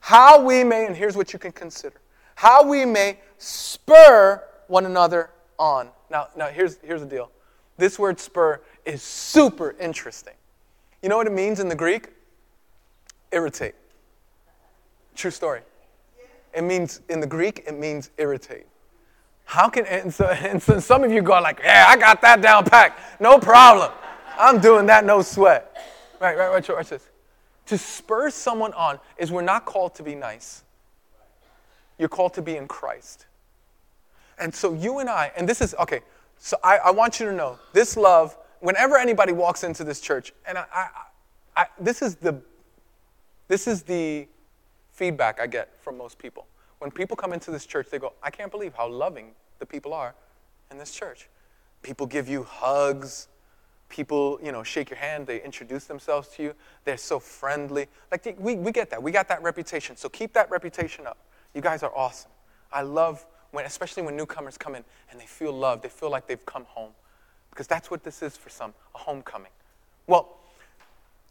[0.00, 2.00] how we may, and here's what you can consider
[2.40, 5.90] how we may spur one another on.
[6.10, 7.30] Now, now here's, here's the deal.
[7.76, 10.32] This word spur is super interesting.
[11.02, 12.08] You know what it means in the Greek?
[13.30, 13.74] Irritate.
[15.14, 15.60] True story.
[16.54, 18.64] It means, in the Greek, it means irritate.
[19.44, 22.40] How can, and so, and so some of you go like, yeah, I got that
[22.40, 23.20] down packed.
[23.20, 23.92] No problem.
[24.38, 25.76] I'm doing that, no sweat.
[26.20, 27.08] Right, right, right, watch this.
[27.66, 30.62] To spur someone on is we're not called to be nice.
[31.98, 33.26] You're called to be in Christ.
[34.38, 36.00] And so you and I, and this is, okay,
[36.38, 40.32] so I, I want you to know this love, whenever anybody walks into this church,
[40.46, 40.88] and I, I,
[41.56, 42.40] I, this is the
[43.48, 44.28] this is the
[44.92, 46.46] feedback I get from most people.
[46.78, 49.92] When people come into this church, they go, I can't believe how loving the people
[49.92, 50.14] are
[50.70, 51.28] in this church.
[51.82, 53.26] People give you hugs.
[53.90, 55.26] People, you know, shake your hand.
[55.26, 56.54] They introduce themselves to you.
[56.84, 57.88] They're so friendly.
[58.10, 59.02] Like, we, we get that.
[59.02, 59.96] We got that reputation.
[59.96, 61.18] So keep that reputation up.
[61.54, 62.30] You guys are awesome.
[62.72, 65.82] I love when, especially when newcomers come in and they feel loved.
[65.82, 66.92] They feel like they've come home.
[67.50, 69.50] Because that's what this is for some a homecoming.
[70.06, 70.38] Well,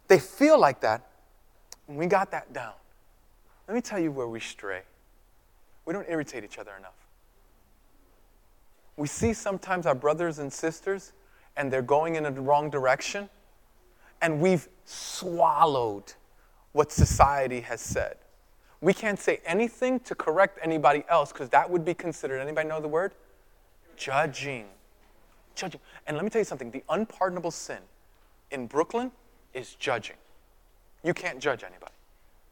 [0.10, 1.08] they feel like that.
[1.88, 2.74] And we got that down.
[3.68, 4.82] Let me tell you where we stray.
[5.86, 6.94] We don't irritate each other enough.
[8.98, 11.14] We see sometimes our brothers and sisters
[11.60, 13.30] and they're going in the wrong direction,
[14.22, 16.14] and we've swallowed
[16.72, 18.16] what society has said.
[18.80, 22.80] We can't say anything to correct anybody else because that would be considered, anybody know
[22.80, 23.12] the word?
[23.98, 24.68] Judging.
[25.54, 25.82] Judging.
[26.08, 27.80] And let me tell you something the unpardonable sin
[28.52, 29.12] in Brooklyn
[29.54, 30.16] is judging.
[31.04, 31.92] You can't judge anybody.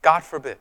[0.02, 0.58] God forbid.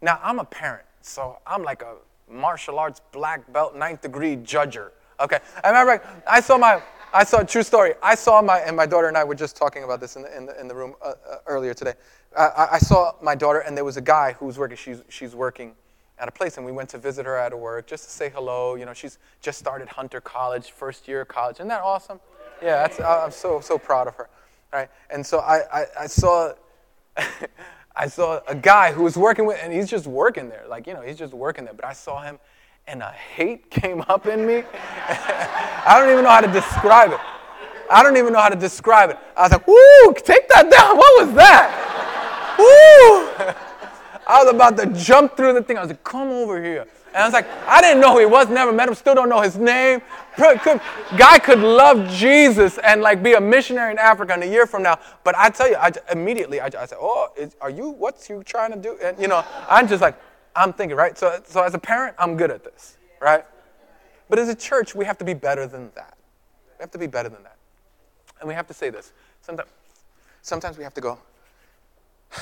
[0.00, 1.96] Now, I'm a parent, so I'm like a
[2.30, 4.92] martial arts black belt, ninth degree judger.
[5.20, 6.82] Okay, I remember I saw my,
[7.16, 7.94] I saw a true story.
[8.02, 10.36] I saw my, and my daughter and I were just talking about this in the,
[10.36, 11.94] in the, in the room uh, uh, earlier today.
[12.36, 14.76] Uh, I saw my daughter, and there was a guy who was working.
[14.76, 15.72] She's, she's working
[16.18, 18.74] at a place, and we went to visit her at work just to say hello.
[18.74, 21.56] You know, she's just started Hunter College, first year of college.
[21.56, 22.20] Isn't that awesome?
[22.62, 24.28] Yeah, I'm so so proud of her.
[24.70, 26.52] Right, and so I, I, I saw.
[27.98, 30.64] I saw a guy who was working with, and he's just working there.
[30.68, 31.72] Like, you know, he's just working there.
[31.72, 32.38] But I saw him,
[32.86, 34.62] and a hate came up in me.
[35.08, 37.20] I don't even know how to describe it.
[37.90, 39.18] I don't even know how to describe it.
[39.36, 40.96] I was like, ooh, take that down.
[40.96, 41.82] What was that?
[42.58, 43.54] Ooh.
[44.26, 45.78] I was about to jump through the thing.
[45.78, 46.86] I was like, come over here.
[47.16, 49.30] And I was like, I didn't know who he was, never met him, still don't
[49.30, 50.02] know his name.
[50.36, 54.82] Guy could love Jesus and like be a missionary in Africa in a year from
[54.82, 54.98] now.
[55.24, 58.42] But I tell you, I immediately, I, I said, oh, is, are you, what's you
[58.42, 58.98] trying to do?
[59.02, 60.16] And you know, I'm just like,
[60.56, 61.16] I'm thinking, right?
[61.16, 63.44] So, so as a parent, I'm good at this, right?
[64.28, 66.16] But as a church, we have to be better than that.
[66.78, 67.56] We have to be better than that.
[68.40, 69.12] And we have to say this.
[69.42, 69.70] Sometimes,
[70.42, 71.18] sometimes we have to go,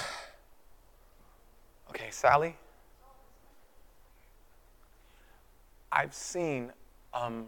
[1.90, 2.56] okay, Sally,
[5.92, 6.72] I've seen
[7.12, 7.46] um,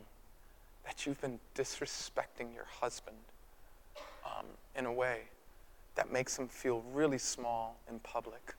[0.84, 3.16] that you've been disrespecting your husband
[4.24, 5.22] um, in a way
[5.96, 8.54] that makes him feel really small in public.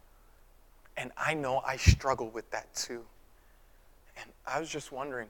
[0.97, 3.03] And I know I struggle with that too.
[4.19, 5.29] And I was just wondering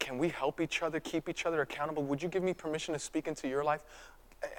[0.00, 2.02] can we help each other, keep each other accountable?
[2.02, 3.84] Would you give me permission to speak into your life?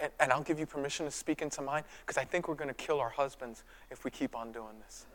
[0.01, 2.69] And, and I'll give you permission to speak into mine because I think we're going
[2.69, 5.05] to kill our husbands if we keep on doing this.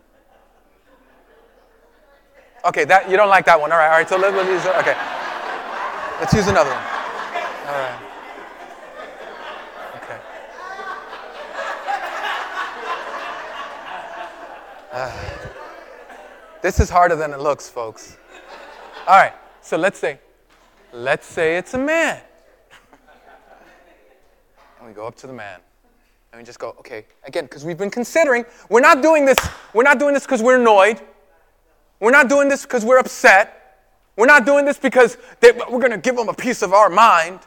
[2.65, 3.73] Okay, that you don't like that one.
[3.73, 4.09] All right, all right.
[4.09, 4.95] So let, us use okay.
[6.21, 6.85] Let's use another one.
[7.67, 7.99] All right.
[9.97, 10.21] Okay.
[14.93, 15.13] Uh,
[16.63, 18.19] this is harder than it looks, folks.
[19.07, 19.33] All right.
[19.63, 20.19] So let's say,
[20.93, 22.21] let's say it's a man.
[24.79, 25.61] and we go up to the man.
[26.33, 29.37] And we just go, okay, again, because we've been considering, we're not doing this,
[29.75, 31.01] we're not doing this because we're annoyed.
[31.99, 33.79] We're not doing this because we're upset.
[34.17, 36.89] We're not doing this because they, we're going to give them a piece of our
[36.89, 37.41] mind.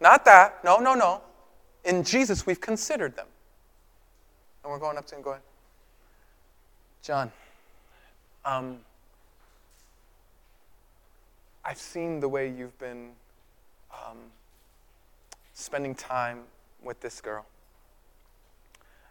[0.00, 0.62] Not that.
[0.64, 1.22] No, no, no.
[1.84, 3.26] In Jesus, we've considered them.
[4.62, 5.40] And we're going up to him going,
[7.04, 7.30] John,
[8.46, 8.78] um,
[11.62, 13.10] I've seen the way you've been
[13.92, 14.16] um,
[15.52, 16.44] spending time
[16.82, 17.44] with this girl.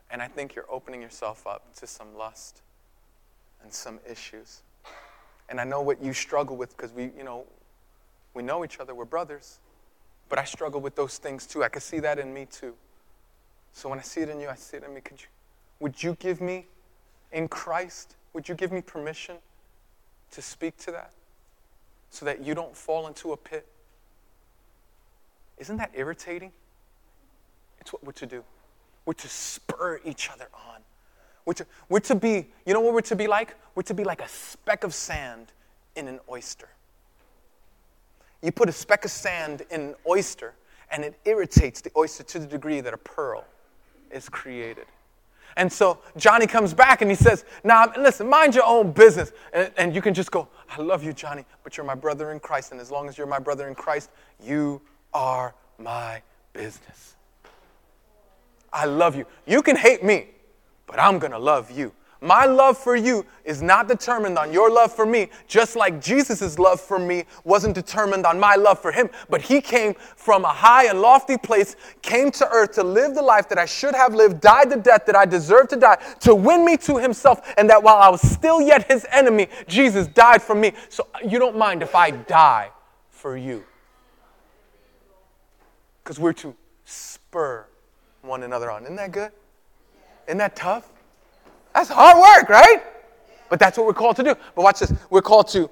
[0.10, 2.63] And I think you're opening yourself up to some lust
[3.62, 4.63] and some issues.
[5.47, 7.45] And I know what you struggle with because we, you know,
[8.34, 9.60] we know each other, we're brothers.
[10.29, 11.63] But I struggle with those things too.
[11.63, 12.73] I can see that in me too.
[13.71, 15.01] So when I see it in you, I see it in me.
[15.01, 15.27] Could you,
[15.79, 16.65] would you give me,
[17.34, 19.36] in Christ, would you give me permission
[20.32, 21.12] to speak to that
[22.10, 23.67] so that you don't fall into a pit?
[25.58, 26.52] Isn't that irritating?
[27.79, 28.44] It's what we're to do.
[29.06, 30.81] We're to spur each other on.
[31.46, 33.56] We're to, we're to be, you know what we're to be like?
[33.75, 35.52] We're to be like a speck of sand
[35.96, 36.69] in an oyster.
[38.42, 40.54] You put a speck of sand in an oyster,
[40.92, 43.46] and it irritates the oyster to the degree that a pearl
[44.12, 44.86] is created.
[45.56, 49.31] And so Johnny comes back and he says, Now, listen, mind your own business.
[49.54, 52.39] And, and you can just go, I love you, Johnny, but you're my brother in
[52.39, 52.71] Christ.
[52.71, 54.10] And as long as you're my brother in Christ,
[54.41, 54.81] you
[55.13, 56.21] are my
[56.54, 57.15] business.
[58.71, 59.25] I love you.
[59.45, 60.29] You can hate me,
[60.87, 61.93] but I'm going to love you.
[62.24, 66.58] My love for you is not determined on your love for me, just like Jesus'
[66.58, 69.10] love for me wasn't determined on my love for him.
[69.30, 73.21] But he came from a high and lofty place, came to earth to live the
[73.21, 76.34] life that I should have lived, died the death that I deserved to die, to
[76.34, 80.42] win me to himself, and that while I was still yet his enemy, Jesus died
[80.42, 80.71] for me.
[80.88, 82.71] So you don't mind if I die
[83.10, 83.65] for you.
[86.02, 86.56] Because we're to
[86.86, 87.65] spur
[88.21, 88.84] one another on.
[88.84, 89.34] Isn't that good?
[90.26, 90.92] Isn't that tough?
[91.74, 92.84] That's hard work, right?
[93.50, 94.36] But that's what we're called to do.
[94.56, 94.94] But watch this.
[95.10, 95.69] We're called to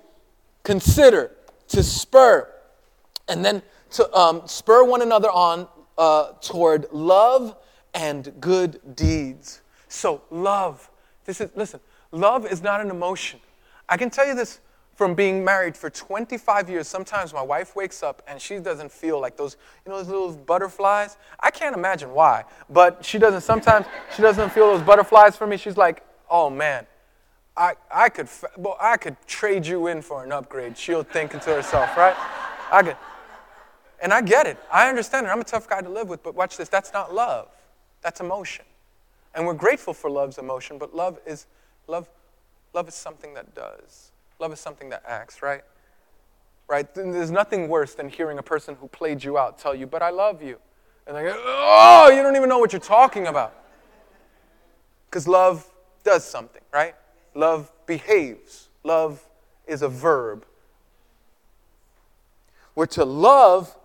[0.64, 1.32] consider,
[1.70, 2.48] to spur,
[3.28, 7.56] and then to um, spur one another on uh, toward love
[7.94, 9.62] and good deeds.
[9.88, 10.90] So, love.
[11.26, 11.80] This is, listen,
[12.12, 13.40] love is not an emotion.
[13.88, 14.60] I can tell you this
[15.02, 19.20] from being married for 25 years, sometimes my wife wakes up and she doesn't feel
[19.20, 21.18] like those, you know, those little butterflies.
[21.40, 23.42] I can't imagine why, but she doesn't.
[23.42, 25.58] Sometimes she doesn't feel those butterflies for me.
[25.58, 26.86] She's like, oh man,
[27.58, 30.78] I, I could, well, I could trade you in for an upgrade.
[30.78, 32.16] She'll think to herself, right?
[32.72, 32.98] I could,
[34.04, 34.60] and I get it.
[34.72, 35.30] I understand it.
[35.30, 36.70] I'm a tough guy to live with, but watch this.
[36.70, 37.48] That's not love.
[38.04, 38.66] That's emotion.
[39.34, 41.48] And we're grateful for love's emotion, but love is
[41.88, 42.08] love.
[42.76, 44.12] Love is something that does.
[44.42, 45.62] Love is something that acts, right?
[46.68, 46.92] Right?
[46.96, 50.10] There's nothing worse than hearing a person who played you out tell you, but I
[50.10, 50.58] love you.
[51.06, 53.54] And they go, oh, you don't even know what you're talking about.
[55.06, 55.72] Because love
[56.04, 56.96] does something, right?
[57.36, 58.70] Love behaves.
[58.84, 59.24] Love
[59.68, 60.44] is a verb.
[62.74, 63.78] We're to love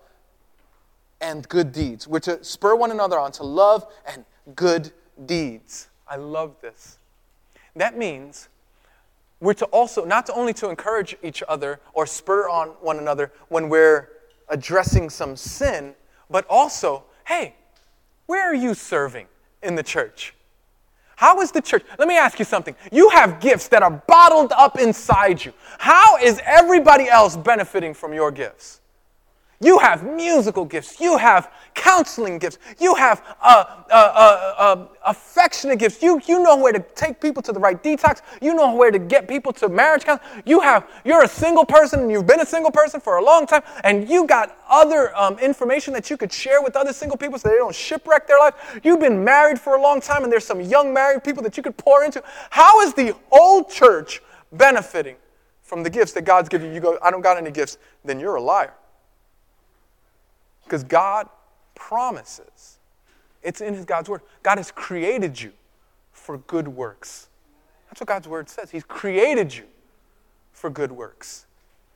[1.20, 2.08] and good deeds.
[2.08, 4.90] We're to spur one another on to love and good
[5.26, 5.88] deeds.
[6.08, 6.98] I love this.
[7.74, 8.48] That means
[9.40, 13.32] we're to also, not to only to encourage each other or spur on one another
[13.48, 14.08] when we're
[14.48, 15.94] addressing some sin,
[16.30, 17.54] but also, hey,
[18.26, 19.26] where are you serving
[19.62, 20.34] in the church?
[21.16, 21.82] How is the church?
[21.98, 22.74] Let me ask you something.
[22.92, 25.52] You have gifts that are bottled up inside you.
[25.78, 28.80] How is everybody else benefiting from your gifts?
[29.60, 31.00] You have musical gifts.
[31.00, 32.58] You have counseling gifts.
[32.78, 36.02] You have uh, uh, uh, uh, affectionate gifts.
[36.02, 38.20] You, you know where to take people to the right detox.
[38.42, 40.42] You know where to get people to marriage counseling.
[40.44, 43.46] You have, you're a single person and you've been a single person for a long
[43.46, 47.38] time and you got other um, information that you could share with other single people
[47.38, 48.80] so they don't shipwreck their life.
[48.82, 51.62] You've been married for a long time and there's some young married people that you
[51.62, 52.22] could pour into.
[52.50, 54.20] How is the old church
[54.52, 55.16] benefiting
[55.62, 56.74] from the gifts that God's given you?
[56.74, 57.78] You go, I don't got any gifts.
[58.04, 58.74] Then you're a liar.
[60.66, 61.28] Because God
[61.74, 62.78] promises.
[63.42, 64.22] It's in his God's word.
[64.42, 65.52] God has created you
[66.12, 67.28] for good works.
[67.88, 68.70] That's what God's word says.
[68.70, 69.64] He's created you
[70.52, 71.46] for good works.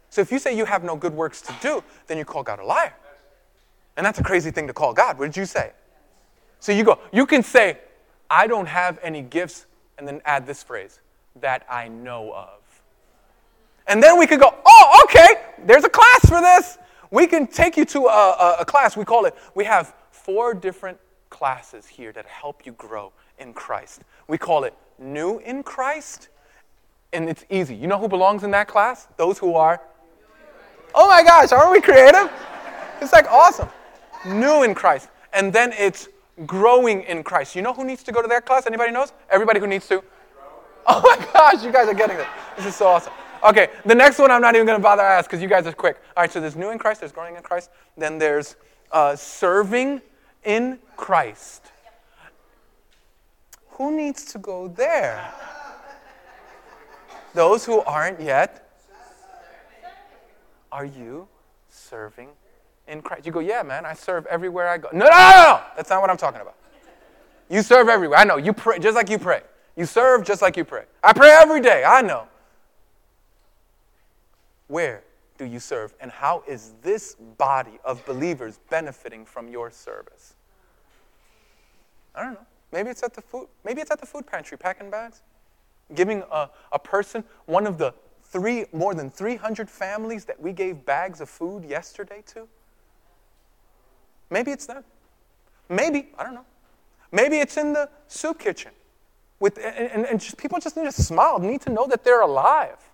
[0.09, 2.61] So if you say you have no good works to do, then you call God
[2.61, 2.95] a liar.
[3.97, 5.19] And that's a crazy thing to call God.
[5.19, 5.73] What did you say?
[6.61, 7.79] So you go, you can say,
[8.29, 9.67] I don't have any gifts,
[9.99, 11.01] and then add this phrase,
[11.41, 12.61] that I know of.
[13.89, 15.29] And then we could go, oh, okay,
[15.65, 16.79] there's a class for this.
[17.11, 18.97] We can take you to a, a, a class.
[18.97, 20.99] We call it, we have four different
[21.29, 24.03] classes here that help you grow in Christ.
[24.29, 26.29] We call it New in Christ,
[27.13, 27.75] and it's easy.
[27.75, 29.09] You know who belongs in that class?
[29.17, 29.81] Those who are.
[30.95, 32.31] Oh my gosh, aren't we creative?
[33.01, 33.69] It's like awesome.
[34.27, 35.09] New in Christ.
[35.33, 36.09] And then it's
[36.47, 37.55] growing in Christ.
[37.57, 38.67] You know who needs to go to that class?
[38.67, 39.13] Anybody knows?
[39.31, 40.03] Everybody who needs to?
[40.87, 42.27] Oh my gosh, you guys are getting it.
[42.57, 43.13] This is so awesome.
[43.43, 45.73] Okay, the next one I'm not even going to bother ask because you guys are
[45.73, 45.97] quick.
[46.17, 48.57] All right, so there's new in Christ, there's growing in Christ, then there's
[48.93, 50.03] uh, serving
[50.45, 51.73] in Christ.
[53.73, 55.33] Who needs to go there?
[57.33, 58.67] Those who aren't yet.
[60.73, 61.27] Are you
[61.69, 62.29] serving
[62.87, 63.25] in Christ?
[63.25, 64.89] You go, yeah, man, I serve everywhere I go.
[64.93, 65.61] No, no, no, no.
[65.77, 66.57] That's not what I'm talking about.
[67.49, 68.19] You serve everywhere.
[68.19, 68.37] I know.
[68.37, 69.43] You pray just like you pray.
[69.77, 70.85] You serve just like you pray.
[71.03, 71.83] I pray every day.
[71.85, 72.29] I know.
[74.71, 75.03] Where
[75.37, 75.95] do you serve?
[76.01, 80.35] And how is this body of believers benefiting from your service?
[82.15, 82.47] I don't know.
[82.71, 85.23] Maybe it's at the food, maybe it's at the food pantry packing bags.
[85.93, 87.93] Giving a, a person, one of the
[88.23, 92.47] three, more than 300 families that we gave bags of food yesterday to.
[94.31, 94.85] Maybe it's them.
[95.69, 96.47] Maybe, I don't know.
[97.11, 98.71] Maybe it's in the soup kitchen.
[99.41, 102.90] With, and, and just, people just need to smile, need to know that they're alive.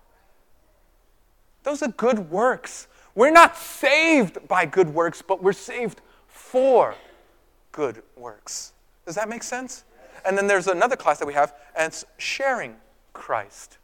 [1.67, 2.87] Those are good works.
[3.13, 6.95] We're not saved by good works, but we're saved for
[7.73, 8.71] good works.
[9.05, 9.83] Does that make sense?
[10.25, 12.77] And then there's another class that we have, and it's sharing
[13.11, 13.79] Christ.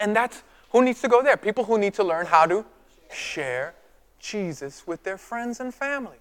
[0.00, 1.38] And that's who needs to go there?
[1.38, 2.66] People who need to learn how to
[3.10, 3.72] share
[4.18, 6.18] Jesus with their friends and family.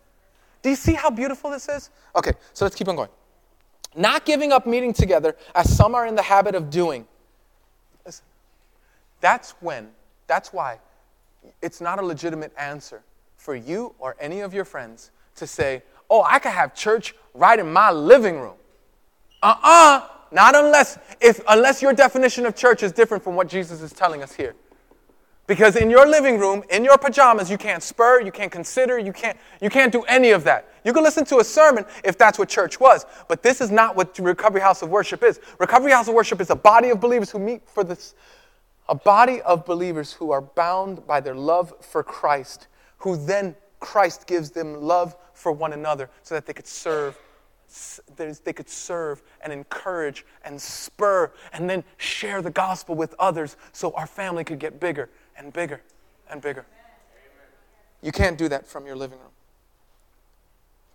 [0.62, 1.90] Do you see how beautiful this is?
[2.16, 3.10] Okay, so let's keep on going.
[3.94, 7.06] Not giving up meeting together, as some are in the habit of doing.
[9.20, 9.90] That's when,
[10.28, 10.80] that's why
[11.62, 13.04] it's not a legitimate answer
[13.38, 17.60] for you or any of your friends to say, oh, I could have church right
[17.60, 18.56] in my living room.
[19.42, 23.82] Uh uh not unless, if, unless your definition of church is different from what Jesus
[23.82, 24.56] is telling us here.
[25.48, 29.14] Because in your living room, in your pajamas, you can't spur, you can't consider, you
[29.14, 30.68] can't, you can't do any of that.
[30.84, 33.96] You can listen to a sermon if that's what church was, but this is not
[33.96, 35.40] what Recovery House of Worship is.
[35.60, 38.16] Recovery House of Worship is a body of believers who meet for this,
[38.88, 42.68] a body of believers who are bound by their love for Christ,
[43.00, 47.18] who then Christ gives them love for one another so that they could serve
[48.16, 53.92] they could serve and encourage and spur and then share the gospel with others so
[53.94, 55.82] our family could get bigger and bigger
[56.30, 56.66] and bigger.
[58.02, 59.32] You can't do that from your living room.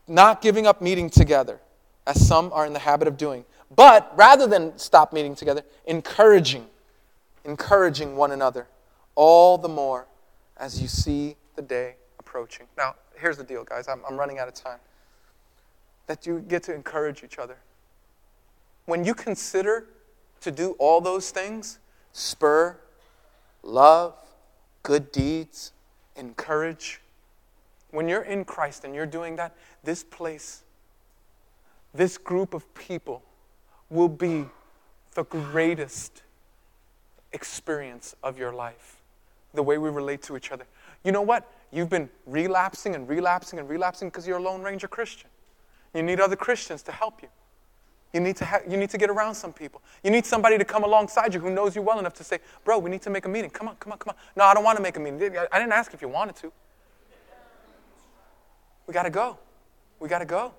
[0.07, 1.61] Not giving up meeting together,
[2.07, 6.67] as some are in the habit of doing, but rather than stop meeting together, encouraging,
[7.51, 8.69] encouraging one another,
[9.17, 10.07] all the more
[10.57, 12.67] as you see the day approaching.
[12.79, 13.89] Now, here's the deal, guys.
[13.89, 14.79] I'm, I'm running out of time.
[16.07, 17.57] That you get to encourage each other.
[18.87, 19.87] When you consider
[20.43, 21.81] to do all those things,
[22.13, 22.79] spur,
[23.63, 24.15] love,
[24.85, 25.73] good deeds,
[26.15, 27.01] encourage.
[27.91, 30.63] When you're in Christ and you're doing that, this place,
[31.93, 33.23] this group of people
[33.89, 34.47] will be
[35.15, 36.23] the greatest
[37.33, 38.97] experience of your life.
[39.55, 40.67] The way we relate to each other.
[41.05, 41.51] You know what?
[41.73, 45.29] You've been relapsing and relapsing and relapsing because you're a Lone Ranger Christian.
[45.95, 47.29] You need other Christians to help you.
[48.13, 49.83] You need, to ha- you need to get around some people.
[50.03, 52.81] You need somebody to come alongside you who knows you well enough to say, Bro,
[52.81, 53.51] we need to make a meeting.
[53.51, 54.17] Come on, come on, come on.
[54.37, 55.37] No, I don't want to make a meeting.
[55.53, 56.53] I didn't ask if you wanted to.
[58.89, 59.39] We got to go.
[60.01, 60.53] We got to go.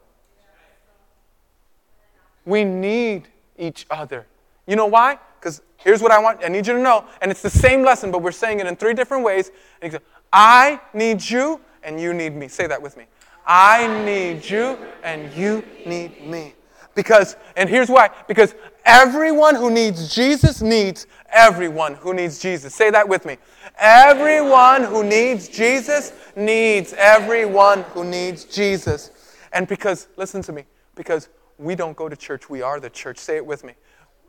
[2.46, 4.26] We need each other.
[4.66, 5.20] You know why?
[5.42, 8.12] Because here's what I want, I need you to know, and it's the same lesson,
[8.12, 9.50] but we're saying it in three different ways.
[9.82, 12.48] And goes, I need you, and you need me.
[12.48, 13.06] Say that with me.
[13.46, 16.54] I need you, and you need me.
[16.94, 18.54] Because, and here's why because
[18.86, 22.76] everyone who needs Jesus needs everyone who needs Jesus.
[22.76, 23.38] Say that with me.
[23.80, 29.12] Everyone who needs Jesus needs everyone who needs Jesus.
[29.54, 30.66] And because, listen to me,
[30.96, 33.18] because we don't go to church, we are the church.
[33.18, 33.74] Say it with me.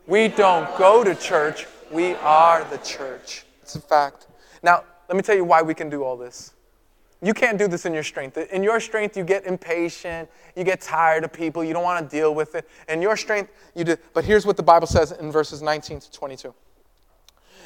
[0.05, 3.45] We don't go to church, we are the church.
[3.61, 4.27] It's a fact.
[4.61, 6.53] Now, let me tell you why we can do all this.
[7.21, 8.37] You can't do this in your strength.
[8.37, 12.15] In your strength, you get impatient, you get tired of people, you don't want to
[12.15, 12.67] deal with it.
[12.89, 13.95] In your strength, you do.
[14.13, 16.53] But here's what the Bible says in verses 19 to 22.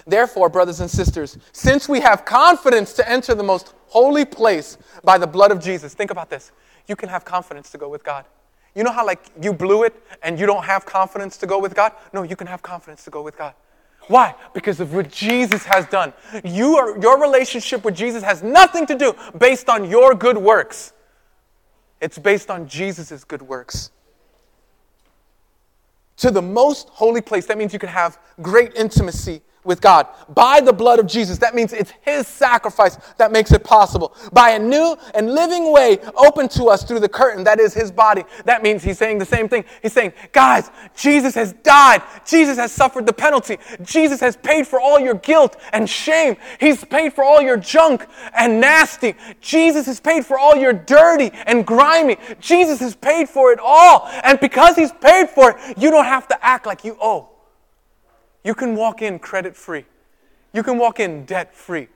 [0.06, 5.18] Therefore, brothers and sisters, since we have confidence to enter the most holy place by
[5.18, 6.52] the blood of Jesus, think about this.
[6.88, 8.26] You can have confidence to go with God.
[8.78, 11.74] You know how, like, you blew it and you don't have confidence to go with
[11.74, 11.94] God?
[12.14, 13.56] No, you can have confidence to go with God.
[14.08, 14.36] Why?
[14.54, 16.14] Because of what Jesus has done.
[16.44, 20.94] You are, your relationship with Jesus has nothing to do based on your good works.
[22.02, 23.90] It's based on Jesus' good works.
[26.18, 30.62] To the most holy place, that means you can have great intimacy with God by
[30.62, 31.38] the blood of Jesus.
[31.38, 34.16] That means it's His sacrifice that makes it possible.
[34.32, 37.92] By a new and living way open to us through the curtain that is His
[37.92, 38.24] body.
[38.46, 39.66] That means He's saying the same thing.
[39.82, 42.02] He's saying, guys, Jesus has died.
[42.26, 43.58] Jesus has suffered the penalty.
[43.84, 46.38] Jesus has paid for all your guilt and shame.
[46.60, 49.16] He's paid for all your junk and nasty.
[49.42, 52.18] Jesus has paid for all your dirty and grimy.
[52.40, 54.08] Jesus has paid for it all.
[54.24, 57.30] And because He's paid for it, you don't have to act like you owe.
[58.48, 59.84] You can walk in credit free.
[60.54, 61.90] You can walk in debt free.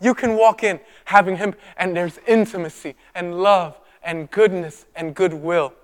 [0.00, 5.74] You can walk in having Him, and there's intimacy and love and goodness and goodwill.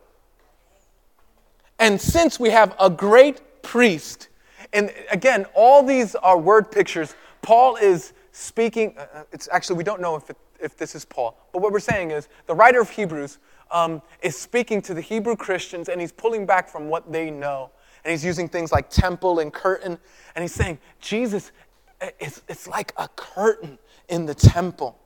[1.78, 4.28] And since we have a great priest,
[4.72, 8.94] and again, all these are word pictures, Paul is speaking.
[8.96, 11.70] Uh, uh, it's actually, we don't know if, it, if this is Paul, but what
[11.70, 16.00] we're saying is the writer of Hebrews um, is speaking to the Hebrew Christians and
[16.00, 17.70] he's pulling back from what they know
[18.05, 19.98] and he's using things like temple and curtain.
[20.34, 21.52] And he's saying, Jesus,
[22.20, 23.78] it's, it's like a curtain
[24.09, 24.98] in the temple.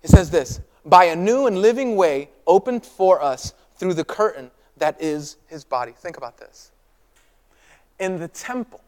[0.00, 4.50] He says this by a new and living way opened for us through the curtain
[4.78, 5.92] that is his body.
[5.92, 6.70] Think about this.
[7.98, 8.82] In the temple,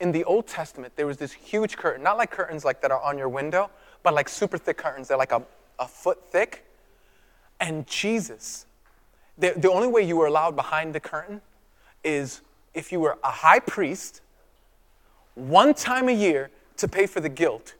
[0.00, 3.00] in the Old Testament, there was this huge curtain, not like curtains like that are
[3.00, 3.70] on your window,
[4.02, 5.08] but like super thick curtains.
[5.08, 5.42] They're like a,
[5.78, 6.64] a foot thick.
[7.60, 8.66] And Jesus,
[9.38, 11.40] the, the only way you were allowed behind the curtain
[12.04, 12.42] is
[12.74, 14.20] if you were a high priest,
[15.34, 17.74] one time a year to pay for the guilt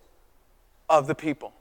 [0.89, 1.53] of the people.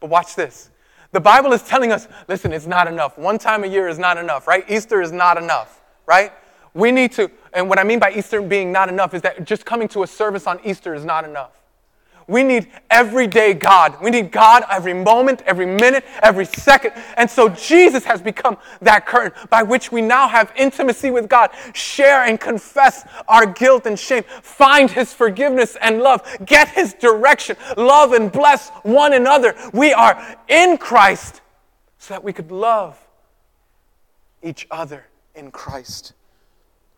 [0.00, 0.70] But watch this.
[1.12, 3.18] The Bible is telling us listen, it's not enough.
[3.18, 4.64] One time a year is not enough, right?
[4.70, 5.80] Easter is not enough.
[6.10, 6.32] right?
[6.74, 9.64] We need to, and what I mean by Easter being not enough is that just
[9.64, 11.59] coming to a service on Easter is not enough.
[12.30, 14.00] We need everyday God.
[14.00, 16.92] We need God every moment, every minute, every second.
[17.16, 21.50] And so Jesus has become that curtain by which we now have intimacy with God,
[21.72, 27.56] share and confess our guilt and shame, find His forgiveness and love, get His direction,
[27.76, 29.56] love and bless one another.
[29.72, 31.40] We are in Christ
[31.98, 32.96] so that we could love
[34.40, 35.04] each other
[35.34, 36.12] in Christ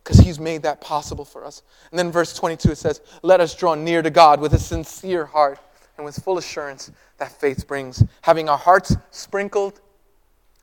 [0.03, 1.63] because he's made that possible for us.
[1.91, 5.27] And then verse 22 it says, Let us draw near to God with a sincere
[5.27, 5.59] heart
[5.97, 9.81] and with full assurance that faith brings, having our hearts sprinkled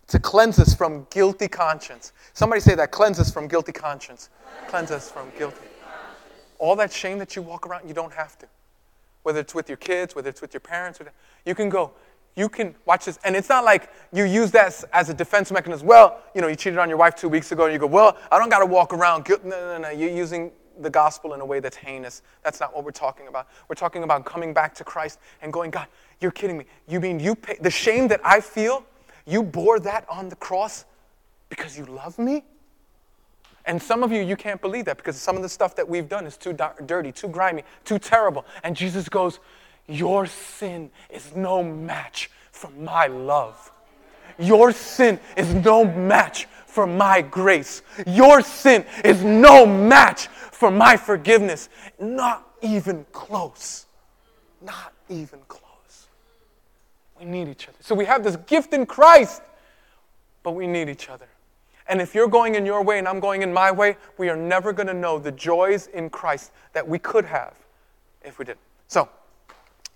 [0.08, 2.14] to cleanse us from guilty conscience.
[2.34, 4.30] Somebody say that cleanse us from guilty conscience.
[4.68, 5.68] Cleanse us from guilty.
[6.58, 8.48] All that shame that you walk around, you don't have to.
[9.24, 11.00] Whether it's with your kids, whether it's with your parents,
[11.46, 11.92] you can go,
[12.40, 15.86] you can watch this, and it's not like you use that as a defense mechanism.
[15.86, 18.18] Well, you know, you cheated on your wife two weeks ago, and you go, well,
[18.32, 19.28] I don't got to walk around.
[19.28, 19.90] No, no, no.
[19.90, 22.22] You're using the gospel in a way that's heinous.
[22.42, 23.48] That's not what we're talking about.
[23.68, 25.88] We're talking about coming back to Christ and going, God,
[26.22, 26.66] you're kidding me.
[26.88, 28.86] You mean you pay the shame that I feel?
[29.26, 30.86] You bore that on the cross
[31.50, 32.46] because you love me?
[33.66, 36.08] And some of you, you can't believe that because some of the stuff that we've
[36.08, 38.46] done is too dirty, too grimy, too terrible.
[38.64, 39.40] And Jesus goes,
[39.90, 43.72] your sin is no match for my love.
[44.38, 47.82] Your sin is no match for my grace.
[48.08, 51.70] Your sin is no match for my forgiveness.
[52.00, 53.86] Not even close.
[54.62, 56.08] Not even close.
[57.20, 57.78] We need each other.
[57.82, 59.42] So we have this gift in Christ,
[60.44, 61.28] but we need each other.
[61.88, 64.38] And if you're going in your way and I'm going in my way, we are
[64.38, 67.56] never going to know the joys in Christ that we could have
[68.24, 68.60] if we didn't.
[68.88, 69.10] So,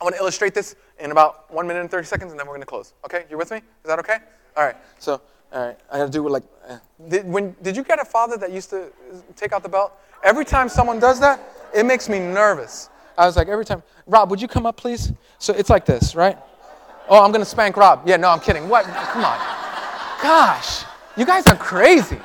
[0.03, 2.55] I want to illustrate this in about one minute and 30 seconds, and then we're
[2.55, 2.91] going to close.
[3.05, 3.23] Okay?
[3.29, 3.59] You with me?
[3.59, 4.17] Is that okay?
[4.57, 4.75] All right.
[4.99, 5.21] So,
[5.53, 5.77] all right.
[5.89, 6.43] I got to do like.
[6.67, 6.77] Uh,
[7.07, 8.91] did, when, did you get a father that used to
[9.37, 9.93] take out the belt?
[10.21, 11.39] Every time someone does that,
[11.73, 12.89] it makes me nervous.
[13.17, 15.13] I was like, every time, Rob, would you come up, please?
[15.39, 16.37] So it's like this, right?
[17.07, 18.01] Oh, I'm going to spank Rob.
[18.05, 18.67] Yeah, no, I'm kidding.
[18.67, 18.83] What?
[18.83, 19.37] Come on.
[20.21, 20.83] Gosh,
[21.15, 22.19] you guys are crazy.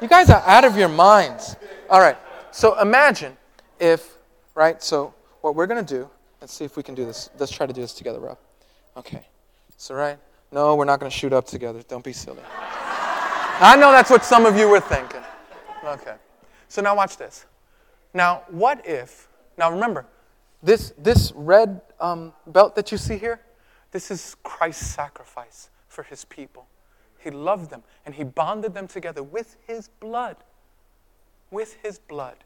[0.00, 1.54] You guys are out of your minds.
[1.88, 2.16] All right.
[2.50, 3.36] So imagine
[3.78, 4.18] if,
[4.56, 4.82] right?
[4.82, 6.10] So what we're going to do
[6.42, 7.30] Let's see if we can do this.
[7.38, 8.36] Let's try to do this together, Rob.
[8.96, 9.24] Okay.
[9.76, 10.18] So, right?
[10.50, 11.82] No, we're not going to shoot up together.
[11.86, 12.42] Don't be silly.
[12.58, 15.20] I know that's what some of you were thinking.
[15.84, 16.16] Okay.
[16.66, 17.46] So now watch this.
[18.12, 20.04] Now, what if, now remember,
[20.64, 23.40] this, this red um, belt that you see here,
[23.92, 26.66] this is Christ's sacrifice for his people.
[27.20, 30.38] He loved them and he bonded them together with his blood.
[31.52, 32.38] With his blood.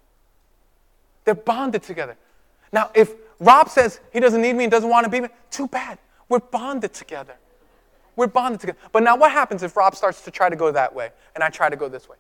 [1.25, 2.19] They're bonded together.
[2.73, 5.69] Now, if Rob says he doesn't need me and doesn't want to be me, too
[5.69, 5.99] bad.
[6.29, 7.37] We're bonded together.
[8.17, 8.79] We're bonded together.
[8.93, 11.51] But now, what happens if Rob starts to try to go that way and I
[11.51, 12.17] try to go this way?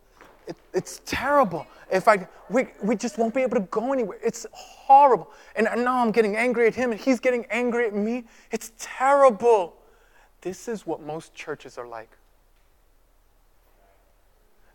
[0.46, 1.66] It, it's terrible.
[1.90, 4.18] If I, we, we just won't be able to go anywhere.
[4.22, 5.30] It's horrible.
[5.54, 8.24] And now I'm getting angry at him and he's getting angry at me.
[8.50, 9.74] It's terrible.
[10.42, 12.10] This is what most churches are like.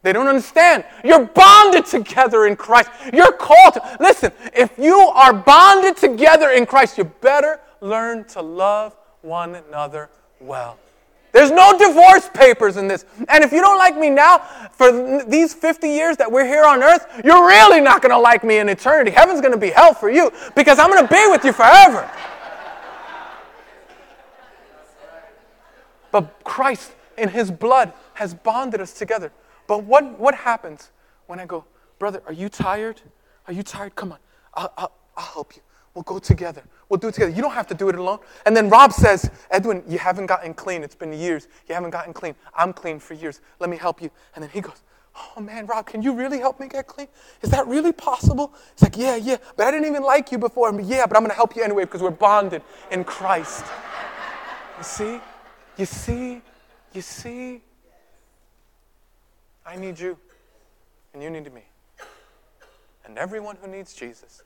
[0.03, 0.83] They don't understand.
[1.03, 2.89] You're bonded together in Christ.
[3.13, 3.97] You're called to.
[3.99, 10.09] Listen, if you are bonded together in Christ, you better learn to love one another
[10.39, 10.79] well.
[11.31, 13.05] There's no divorce papers in this.
[13.29, 14.39] And if you don't like me now,
[14.73, 18.43] for these 50 years that we're here on earth, you're really not going to like
[18.43, 19.11] me in eternity.
[19.11, 22.09] Heaven's going to be hell for you because I'm going to be with you forever.
[26.11, 29.31] But Christ, in His blood, has bonded us together.
[29.71, 30.91] But what, what happens
[31.27, 31.63] when I go,
[31.97, 32.99] brother, are you tired?
[33.47, 33.95] Are you tired?
[33.95, 34.17] Come on,
[34.53, 35.61] I'll, I'll, I'll help you.
[35.93, 36.61] We'll go together.
[36.89, 37.31] We'll do it together.
[37.31, 38.19] You don't have to do it alone.
[38.45, 40.83] And then Rob says, Edwin, you haven't gotten clean.
[40.83, 41.47] It's been years.
[41.69, 42.35] You haven't gotten clean.
[42.53, 43.39] I'm clean for years.
[43.59, 44.11] Let me help you.
[44.35, 44.83] And then he goes,
[45.15, 47.07] Oh man, Rob, can you really help me get clean?
[47.41, 48.53] Is that really possible?
[48.73, 50.69] It's like, Yeah, yeah, but I didn't even like you before.
[50.81, 52.61] Yeah, but I'm going to help you anyway because we're bonded
[52.91, 53.63] in Christ.
[54.77, 55.19] You see?
[55.77, 56.41] You see?
[56.91, 57.61] You see?
[59.71, 60.17] I need you,
[61.13, 61.61] and you need me.
[63.05, 64.43] And everyone who needs Jesus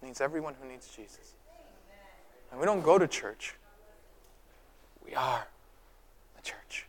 [0.00, 1.34] needs everyone who needs Jesus.
[2.52, 3.56] And we don't go to church,
[5.04, 5.48] we are
[6.36, 6.86] the church.